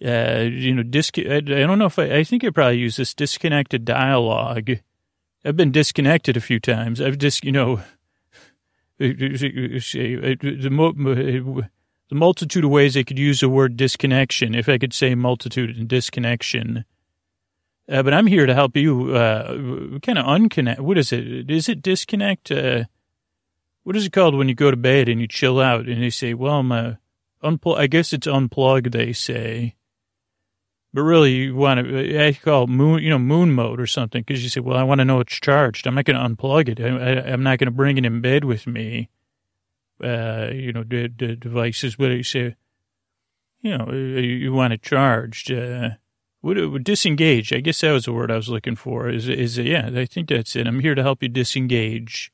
[0.03, 1.19] Uh, you know, disc.
[1.19, 2.17] I, I don't know if I.
[2.17, 4.79] I think I probably use this disconnected dialogue
[5.45, 6.99] I've been disconnected a few times.
[6.99, 7.81] I've just, you know,
[8.97, 9.17] the,
[12.09, 15.77] the multitude of ways I could use the word disconnection, if I could say multitude
[15.77, 16.83] and disconnection.
[17.89, 19.53] Uh, but I'm here to help you uh,
[20.01, 20.79] kind of unconnect.
[20.79, 21.49] What is it?
[21.49, 22.51] Is it disconnect?
[22.51, 22.83] Uh,
[23.83, 26.09] what is it called when you go to bed and you chill out and they
[26.09, 26.99] say, well, I'm a
[27.43, 27.77] unplug.
[27.77, 29.75] I guess it's unplug, they say.
[30.93, 34.23] But really, you want to, I call it moon, you know, moon mode or something,
[34.25, 35.85] because you say, well, I want to know it's charged.
[35.85, 36.79] I'm not going to unplug it.
[36.79, 39.09] I, am not going to bring it in bed with me.
[40.03, 42.55] Uh, you know, the, the devices, but you say,
[43.61, 45.51] you know, you, you want it charged.
[45.51, 45.91] Uh,
[46.41, 47.53] would, disengage.
[47.53, 49.09] I guess that was the word I was looking for.
[49.09, 49.89] Is is yeah?
[49.93, 50.67] I think that's it.
[50.67, 52.31] I'm here to help you disengage.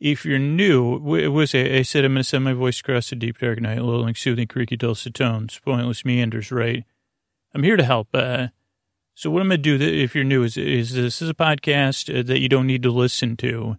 [0.00, 3.16] If you're new, it was I said I'm going to send my voice across the
[3.16, 6.84] deep dark night, lulling, soothing, creaky, dulcet tones, pointless meanders, right?
[7.54, 8.08] I'm here to help.
[8.12, 8.48] Uh,
[9.14, 12.12] so what I'm going to do if you're new is, is this is a podcast
[12.12, 13.76] uh, that you don't need to listen to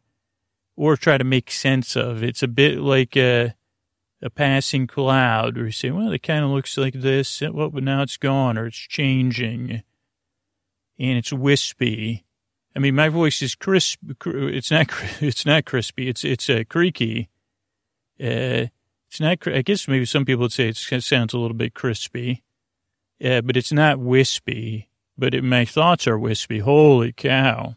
[0.77, 2.23] or try to make sense of.
[2.23, 3.53] It's a bit like a,
[4.21, 7.83] a passing cloud where you say, well, it kind of looks like this, well, but
[7.83, 9.83] now it's gone or it's changing
[10.97, 12.24] and it's wispy.
[12.75, 13.99] I mean, my voice is crisp.
[14.25, 14.87] It's not,
[15.21, 16.09] it's not crispy.
[16.09, 17.29] It's, it's uh, creaky.
[18.19, 18.67] Uh,
[19.07, 22.43] it's not, I guess maybe some people would say it sounds a little bit crispy.
[23.19, 26.59] Yeah, but it's not wispy, but it, my thoughts are wispy.
[26.59, 27.75] Holy cow.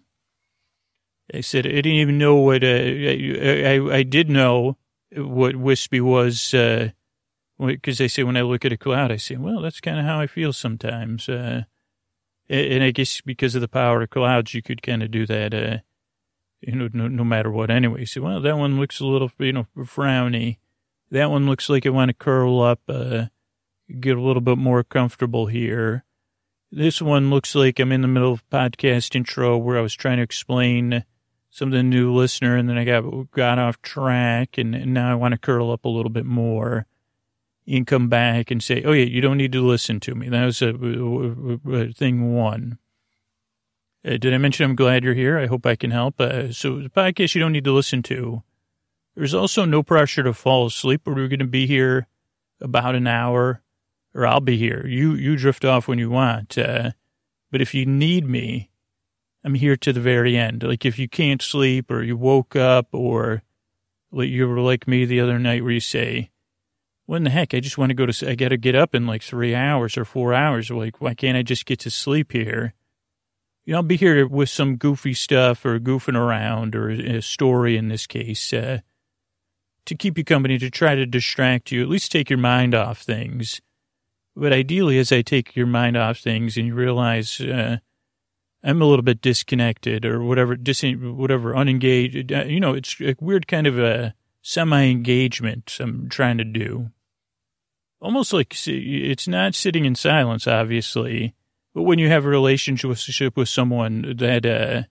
[1.32, 4.78] I said, I didn't even know what, uh, I, I, I, did know
[5.14, 6.90] what wispy was, uh,
[7.58, 10.06] because they say when I look at a cloud, I say, well, that's kind of
[10.06, 11.28] how I feel sometimes.
[12.48, 15.52] And I guess because of the power of clouds, you could kind of do that,
[15.52, 15.78] uh,
[16.60, 18.06] you know, no, no matter what anyway.
[18.06, 20.56] So, well, that one looks a little, you know, frowny.
[21.10, 23.26] That one looks like it want to curl up, uh,
[24.00, 26.04] get a little bit more comfortable here.
[26.70, 30.18] This one looks like I'm in the middle of podcast intro where I was trying
[30.18, 31.04] to explain
[31.50, 35.32] something new listener and then I got got off track and, and now I want
[35.32, 36.86] to curl up a little bit more
[37.76, 40.28] and come back and say, oh yeah, you don't need to listen to me.
[40.28, 42.78] That was a, a, a thing one.
[44.04, 45.38] Uh, did I mention I'm glad you're here?
[45.38, 46.20] I hope I can help.
[46.20, 48.42] Uh, so the podcast you don't need to listen to.
[49.14, 51.02] There's also no pressure to fall asleep.
[51.04, 52.06] We're going to be here
[52.60, 53.62] about an hour
[54.14, 54.86] or I'll be here.
[54.86, 56.56] You you drift off when you want.
[56.56, 56.92] Uh,
[57.50, 58.70] but if you need me,
[59.44, 60.62] I'm here to the very end.
[60.62, 63.42] Like if you can't sleep or you woke up or
[64.12, 66.30] you were like me the other night where you say,
[67.08, 67.54] what in the heck?
[67.54, 69.96] I just want to go to, I got to get up in like three hours
[69.96, 70.70] or four hours.
[70.70, 72.74] Like, why can't I just get to sleep here?
[73.64, 77.78] You know, I'll be here with some goofy stuff or goofing around or a story
[77.78, 78.80] in this case, uh,
[79.86, 83.00] to keep you company, to try to distract you, at least take your mind off
[83.00, 83.62] things.
[84.36, 87.78] But ideally, as I take your mind off things and you realize uh,
[88.62, 93.14] I'm a little bit disconnected or whatever, dis- whatever, unengaged, uh, you know, it's a
[93.18, 96.90] weird kind of a semi-engagement I'm trying to do.
[98.00, 101.34] Almost like it's not sitting in silence, obviously,
[101.74, 104.82] but when you have a relationship with someone that uh,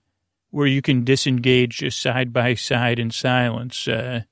[0.50, 4.22] where you can disengage side by side in silence, uh,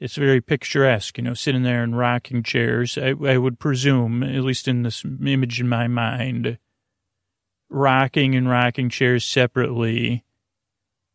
[0.00, 2.98] it's very picturesque, you know, sitting there in rocking chairs.
[2.98, 6.58] I, I would presume, at least in this image in my mind,
[7.70, 10.24] rocking and rocking chairs separately.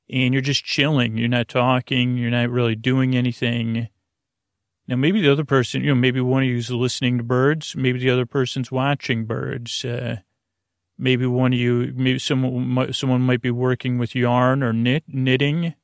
[0.10, 1.18] And you're just chilling.
[1.18, 2.18] You're not talking.
[2.18, 3.90] You're not really doing anything.
[4.90, 7.76] Now, maybe the other person, you know, maybe one of you is listening to birds.
[7.76, 9.86] Maybe the other person's watching birds.
[9.86, 10.22] Uh,
[10.98, 15.76] maybe one of you, maybe someone, someone might be working with yarn or knit, knitting.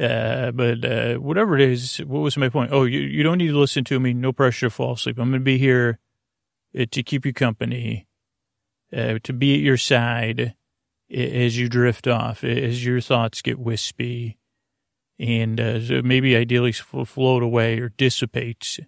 [0.00, 2.70] Uh, but uh, whatever it is, what was my point?
[2.72, 4.14] Oh, you, you don't need to listen to me.
[4.14, 5.18] No pressure to fall asleep.
[5.18, 5.98] I'm going to be here
[6.78, 8.06] uh, to keep you company,
[8.96, 10.54] uh, to be at your side
[11.12, 14.38] as you drift off, as your thoughts get wispy,
[15.18, 18.78] and uh, maybe ideally float away or dissipate.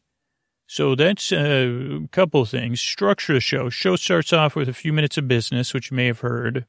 [0.66, 2.80] So that's a couple of things.
[2.80, 3.68] Structure the show.
[3.70, 6.66] Show starts off with a few minutes of business, which you may have heard.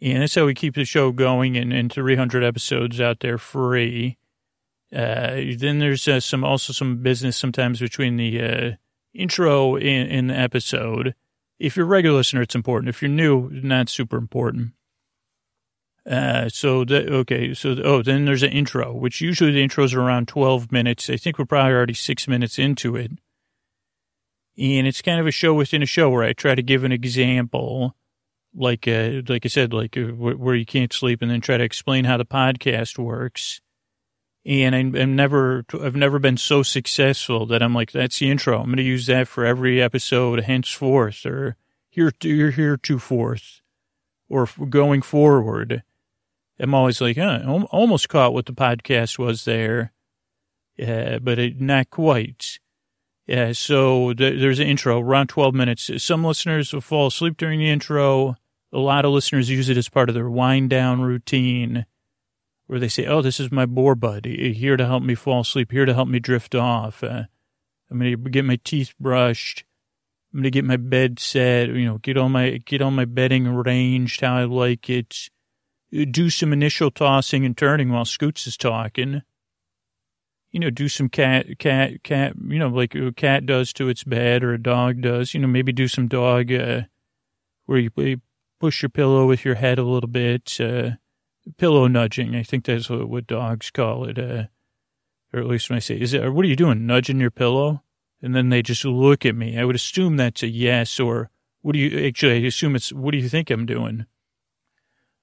[0.00, 4.18] And that's how we keep the show going and, and 300 episodes out there free.
[4.94, 8.70] Uh, then there's uh, some also some business sometimes between the uh,
[9.12, 11.14] intro and, and, the episode.
[11.58, 12.88] If you're a regular listener, it's important.
[12.88, 14.72] If you're new, not super important.
[16.08, 19.92] Uh, so the, okay, so the, oh, then there's an intro, which usually the intros
[19.92, 21.10] are around 12 minutes.
[21.10, 23.10] I think we're probably already six minutes into it.
[24.56, 26.92] And it's kind of a show within a show where I try to give an
[26.92, 27.94] example,
[28.54, 31.64] like, uh, like I said, like uh, where you can't sleep and then try to
[31.64, 33.60] explain how the podcast works.
[34.46, 38.58] And I, I'm never, I've never been so successful that I'm like, that's the intro.
[38.58, 41.56] I'm going to use that for every episode henceforth or
[41.90, 43.36] here, to here, heretofore
[44.30, 45.82] or going forward.
[46.60, 47.40] I'm always like, huh,
[47.70, 49.92] almost caught what the podcast was there,
[50.80, 52.58] uh, but it, not quite.
[53.26, 55.90] Yeah, so th- there's an intro, around 12 minutes.
[56.02, 58.36] Some listeners will fall asleep during the intro.
[58.72, 61.86] A lot of listeners use it as part of their wind down routine
[62.66, 65.70] where they say, oh, this is my bore buddy, here to help me fall asleep,
[65.70, 67.04] here to help me drift off.
[67.04, 67.24] Uh,
[67.90, 69.64] I'm going to get my teeth brushed.
[70.32, 73.06] I'm going to get my bed set, you know, get all my, get all my
[73.06, 75.30] bedding arranged how I like it
[75.90, 79.22] do some initial tossing and turning while Scoots is talking.
[80.50, 84.04] You know, do some cat, cat, cat, you know, like a cat does to its
[84.04, 85.34] bed or a dog does.
[85.34, 86.82] You know, maybe do some dog, uh,
[87.66, 87.90] where you
[88.58, 90.92] push your pillow with your head a little bit, uh,
[91.58, 92.34] pillow nudging.
[92.34, 94.18] I think that's what, what dogs call it.
[94.18, 94.44] Uh,
[95.32, 96.86] or at least when I say, is it, what are you doing?
[96.86, 97.82] Nudging your pillow?
[98.22, 99.58] And then they just look at me.
[99.58, 101.30] I would assume that's a yes or
[101.60, 104.06] what do you, actually, I assume it's, what do you think I'm doing?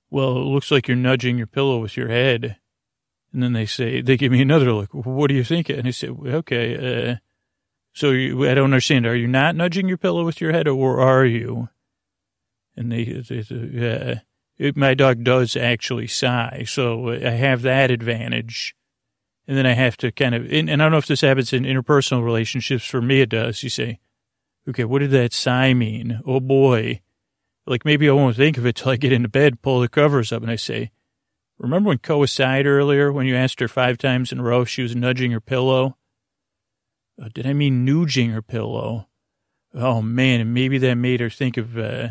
[0.10, 2.58] Well, it looks like you're nudging your pillow with your head.
[3.34, 4.89] And then they say, they give me another look.
[4.93, 5.70] What do you think?
[5.70, 7.16] And I say, okay, uh,
[7.93, 9.06] so you, I don't understand.
[9.06, 11.70] Are you not nudging your pillow with your head or are you?
[12.78, 14.22] And they, they,
[14.58, 16.64] it, my dog does actually sigh.
[16.68, 18.76] So I have that advantage.
[19.47, 21.53] And then I have to kind of, and, and I don't know if this happens
[21.53, 22.86] in interpersonal relationships.
[22.86, 23.64] For me, it does.
[23.64, 23.99] You say,
[24.68, 26.22] okay, what did that sigh mean?
[26.26, 27.01] Oh boy.
[27.68, 30.32] Like maybe I won't think of it till I get into bed, pull the covers
[30.32, 30.91] up, and I say,
[31.57, 34.70] Remember when Koa sighed earlier when you asked her five times in a row if
[34.70, 35.97] she was nudging her pillow?
[37.22, 39.07] Uh, did I mean nooging her pillow?
[39.74, 42.09] Oh man, and maybe that made her think of uh,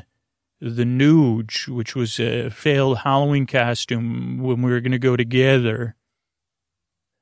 [0.60, 5.96] the Nuge, which was a failed Halloween costume when we were going to go together.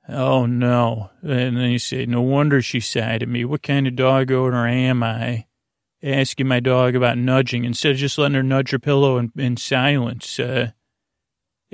[0.09, 1.11] Oh no.
[1.23, 3.45] And then you say, no wonder she sighed at me.
[3.45, 5.47] What kind of dog owner am I?
[6.03, 9.57] Asking my dog about nudging instead of just letting her nudge her pillow in, in
[9.57, 10.39] silence.
[10.39, 10.71] Uh,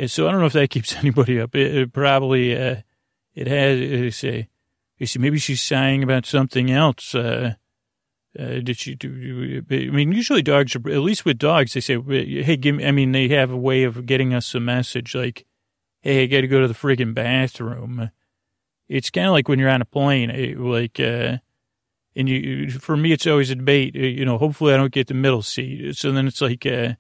[0.07, 1.55] so I don't know if that keeps anybody up.
[1.55, 2.77] It, it probably, uh,
[3.35, 4.49] it has, they say,
[4.99, 7.15] you see, maybe she's sighing about something else.
[7.15, 7.55] Uh,
[8.39, 9.63] uh, did she do?
[9.71, 12.91] I mean, usually dogs are, at least with dogs, they say, hey, give me, I
[12.91, 15.47] mean, they have a way of getting us a message like,
[16.03, 18.11] hey, I got to go to the friggin' bathroom.
[18.89, 21.39] It's kind of like when you're on a plane, like, uh,
[22.19, 23.95] and you, for me, it's always a debate.
[23.95, 25.97] Uh, you know, hopefully I don't get the middle seat.
[25.97, 26.95] So then it's like, uh,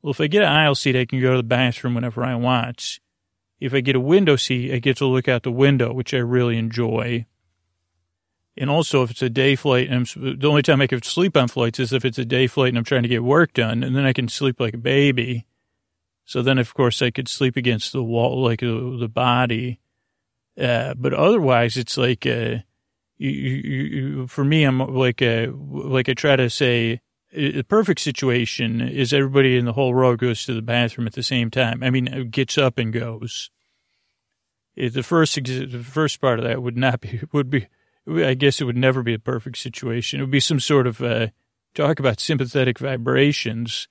[0.00, 2.36] well, if I get an aisle seat, I can go to the bathroom whenever I
[2.36, 3.00] want.
[3.58, 6.18] If I get a window seat, I get to look out the window, which I
[6.18, 7.26] really enjoy.
[8.56, 11.36] And also, if it's a day flight, and I'm, the only time I can sleep
[11.36, 13.82] on flights is if it's a day flight and I'm trying to get work done,
[13.82, 15.46] and then I can sleep like a baby.
[16.24, 19.80] So then, of course, I could sleep against the wall, like the, the body.
[20.56, 22.58] Uh, but otherwise, it's like, uh,
[23.16, 27.00] you, you, for me, I'm like a, like I try to say,
[27.32, 31.22] the perfect situation is everybody in the whole row goes to the bathroom at the
[31.22, 31.82] same time.
[31.82, 33.50] I mean, gets up and goes.
[34.76, 37.66] The first, the first part of that would not be, would be,
[38.08, 40.20] I guess it would never be a perfect situation.
[40.20, 41.28] It would be some sort of, uh,
[41.74, 43.88] talk about sympathetic vibrations.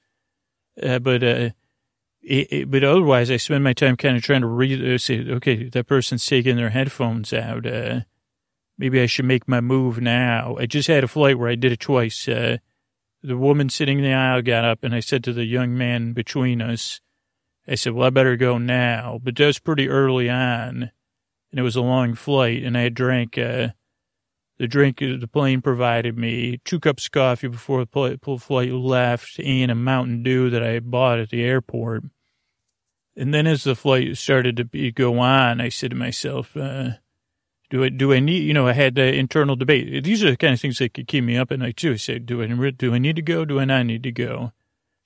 [0.82, 1.50] Uh, but, uh,
[2.22, 5.26] it, it, but otherwise, I spend my time kind of trying to read, uh, say,
[5.30, 7.66] okay, that person's taking their headphones out.
[8.78, 10.56] Maybe I should make my move now.
[10.60, 12.28] I just had a flight where I did it twice.
[12.28, 12.58] Uh,
[13.22, 16.14] the woman sitting in the aisle got up, and I said to the young man
[16.14, 17.00] between us,
[17.68, 19.20] I said, well, I better go now.
[19.24, 20.92] But that was pretty early on,
[21.52, 23.70] and it was a long flight, and I had drank uh,
[24.58, 29.72] the drink the plane provided me, two cups of coffee before the flight left, and
[29.72, 32.04] a Mountain Dew that I bought at the airport.
[33.16, 36.92] And then as the flight started to be, go on, I said to myself, uh,
[37.74, 40.04] Do I, do I need, you know, I had the internal debate.
[40.04, 41.94] These are the kind of things that could keep me up at night too.
[41.94, 43.46] I said, do I, do I need to go?
[43.46, 44.52] Do I not need to go?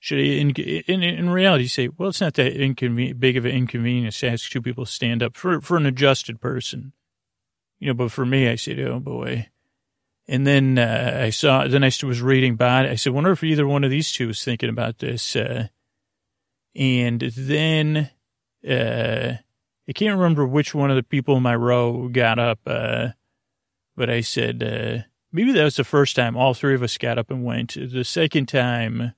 [0.00, 3.52] Should I, in, in, in reality, say, well, it's not that inconven- big of an
[3.52, 6.92] inconvenience to ask two people to stand up for, for an adjusted person.
[7.78, 9.48] You know, but for me, I said, oh boy.
[10.26, 12.90] And then uh, I saw, then I was reading body.
[12.90, 15.34] I said, wonder if either one of these two was thinking about this.
[15.34, 15.68] Uh,
[16.76, 18.10] and then
[18.68, 19.36] uh,
[19.88, 23.08] I can't remember which one of the people in my row got up, uh,
[23.96, 27.16] but I said, uh, maybe that was the first time all three of us got
[27.18, 27.74] up and went.
[27.74, 29.14] The second time,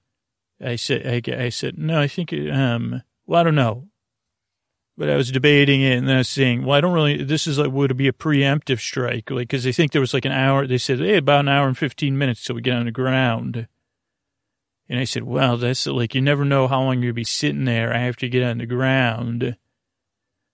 [0.65, 3.89] I said, I, I said, no, I think, um, well, I don't know.
[4.97, 7.47] But I was debating it and then I was saying, well, I don't really, this
[7.47, 9.31] is like, would it be a preemptive strike?
[9.31, 11.67] Like, cause they think there was like an hour, they said, hey, about an hour
[11.67, 13.67] and 15 minutes till we get on the ground.
[14.89, 17.93] And I said, well, that's like, you never know how long you'll be sitting there
[17.93, 19.57] after you get on the ground.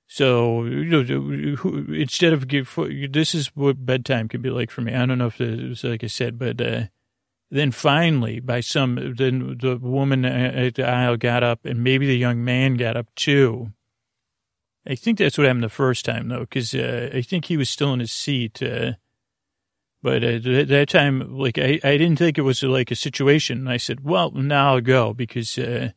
[0.08, 2.78] So, you know, instead of give,
[3.10, 4.94] this is what bedtime can be like for me.
[4.94, 6.84] I don't know if it was like I said, but, uh,
[7.50, 12.16] then finally, by some, then the woman at the aisle got up and maybe the
[12.16, 13.72] young man got up too.
[14.86, 17.68] I think that's what happened the first time though, because uh, I think he was
[17.70, 18.62] still in his seat.
[18.62, 18.92] Uh,
[20.02, 23.66] but at that time, like I, I didn't think it was like a situation.
[23.66, 25.90] I said, well, now I'll go because uh,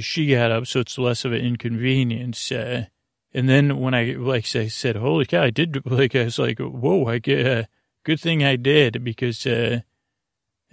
[0.00, 2.50] she got up, so it's less of an inconvenience.
[2.50, 2.86] Uh,
[3.34, 6.58] and then when I, like I said, holy cow, I did, like, I was like,
[6.58, 7.64] whoa, I get, uh,
[8.02, 9.80] good thing I did because, uh,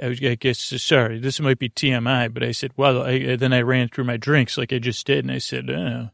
[0.01, 3.53] I was, I guess, sorry, this might be TMI, but I said, well, I, then
[3.53, 5.25] I ran through my drinks like I just did.
[5.25, 6.09] And I said, oh,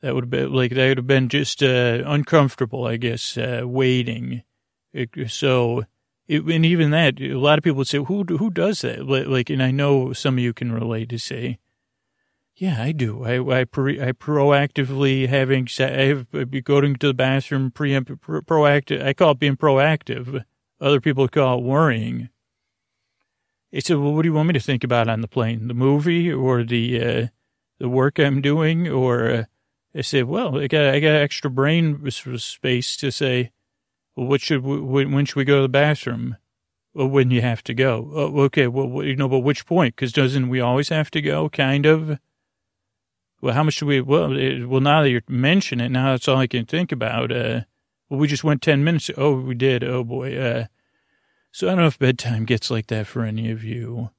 [0.00, 3.62] that would have been like, that would have been just, uh, uncomfortable, I guess, uh,
[3.64, 4.44] waiting.
[4.92, 5.84] It, so,
[6.26, 9.06] it, and even that, a lot of people would say, who, who does that?
[9.06, 11.58] Like, and I know some of you can relate to say,
[12.60, 13.24] yeah, I do.
[13.24, 16.30] I, I, pre, I proactively having, I have
[16.64, 19.02] going to the bathroom, preempt, proactive.
[19.02, 20.44] I call it being proactive.
[20.78, 22.28] Other people call it worrying.
[23.70, 25.68] He said, well, what do you want me to think about on the plane?
[25.68, 27.26] The movie or the, uh,
[27.78, 28.86] the work I'm doing?
[28.86, 29.44] Or, uh,
[29.94, 33.52] I said, well, I got, I got extra brain space to say,
[34.14, 36.36] well, what should, we, when should we go to the bathroom?
[36.92, 38.10] Well, when you have to go.
[38.14, 38.66] Oh, okay.
[38.66, 39.96] Well, you know, but which point?
[39.96, 41.48] Cause doesn't we always have to go?
[41.48, 42.18] Kind of.
[43.40, 46.28] Well, how much should we, well, it, well, now that you mention it, now that's
[46.28, 47.32] all I can think about.
[47.32, 47.62] Uh,
[48.08, 49.10] well, we just went 10 minutes.
[49.16, 49.82] Oh, we did.
[49.82, 50.36] Oh boy.
[50.36, 50.66] Uh,
[51.52, 54.10] so I don't know if bedtime gets like that for any of you.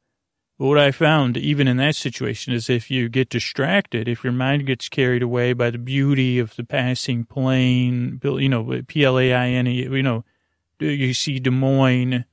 [0.57, 4.33] But what I found, even in that situation, is if you get distracted, if your
[4.33, 10.03] mind gets carried away by the beauty of the passing plane, you know, P-L-A-I-N-E, you
[10.03, 10.23] know,
[10.79, 12.25] you see Des Moines,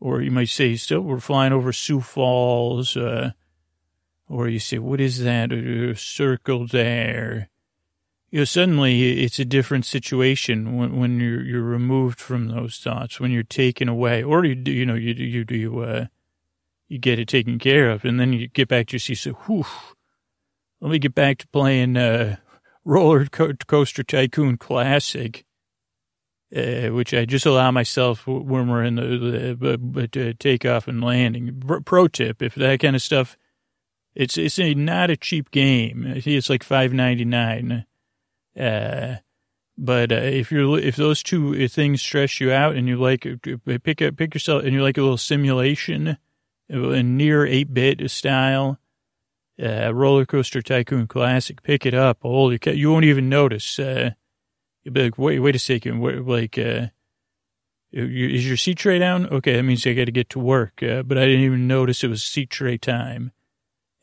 [0.00, 3.30] or you might say, still, we're flying over Sioux Falls, uh,
[4.28, 5.50] or you say, what is that
[5.96, 7.50] circle there?
[8.34, 13.20] you know, suddenly it's a different situation when, when you're, you're removed from those thoughts,
[13.20, 16.06] when you're taken away, or you you know, you, you, you, uh,
[16.88, 18.04] you get it taken care of.
[18.04, 19.64] And then you get back to your seat, so, whew,
[20.80, 22.38] let me get back to playing, uh,
[22.84, 25.44] Roller Coaster Tycoon Classic,
[26.56, 31.04] uh, which I just allow myself when we're in the, the, the uh, takeoff and
[31.04, 31.62] landing.
[31.84, 33.36] Pro tip, if that kind of stuff,
[34.14, 36.04] it's, it's a, not a cheap game.
[36.06, 37.86] It's like five ninety nine
[38.58, 39.16] uh,
[39.76, 43.26] but uh, if you're if those two things stress you out and you like
[43.82, 46.16] pick up pick yourself and you like a little simulation
[46.68, 48.78] in near eight bit style,
[49.60, 52.18] uh, roller coaster tycoon classic, pick it up.
[52.22, 53.78] Holy cow, you won't even notice.
[53.78, 54.10] Uh,
[54.84, 56.86] you'll be like, wait, wait a second, like, uh,
[57.92, 59.26] is your seat tray down?
[59.26, 60.82] Okay, that means I got to get to work.
[60.82, 63.32] Uh, but I didn't even notice it was seat tray time.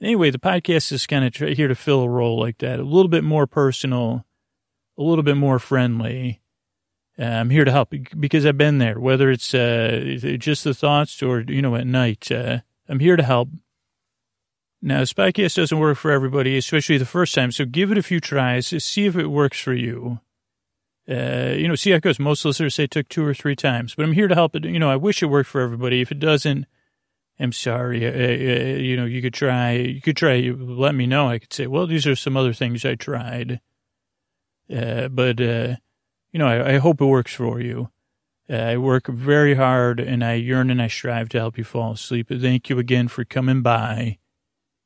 [0.02, 3.10] Anyway, the podcast is kind of here to fill a role like that, a little
[3.10, 4.26] bit more personal
[4.98, 6.41] a little bit more friendly.
[7.19, 11.22] Uh, I'm here to help because I've been there, whether it's uh, just the thoughts
[11.22, 12.32] or, you know, at night.
[12.32, 13.49] Uh, I'm here to help.
[14.82, 17.52] Now, Spycast doesn't work for everybody, especially the first time.
[17.52, 20.19] So give it a few tries, see if it works for you.
[21.10, 22.19] Uh, you know, see how it goes.
[22.19, 24.64] Most listeners say it took two or three times, but I'm here to help it.
[24.64, 26.02] You know, I wish it worked for everybody.
[26.02, 26.65] If it doesn't,
[27.41, 28.05] I'm sorry.
[28.05, 31.27] Uh, uh, you know, you could try, you could try, let me know.
[31.27, 33.59] I could say, well, these are some other things I tried.
[34.72, 35.76] Uh, but, uh,
[36.31, 37.89] you know, I, I, hope it works for you.
[38.49, 41.93] Uh, I work very hard and I yearn and I strive to help you fall
[41.93, 42.27] asleep.
[42.30, 44.19] Thank you again for coming by.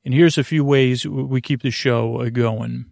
[0.04, 2.86] And here's a few ways we keep the show uh, going.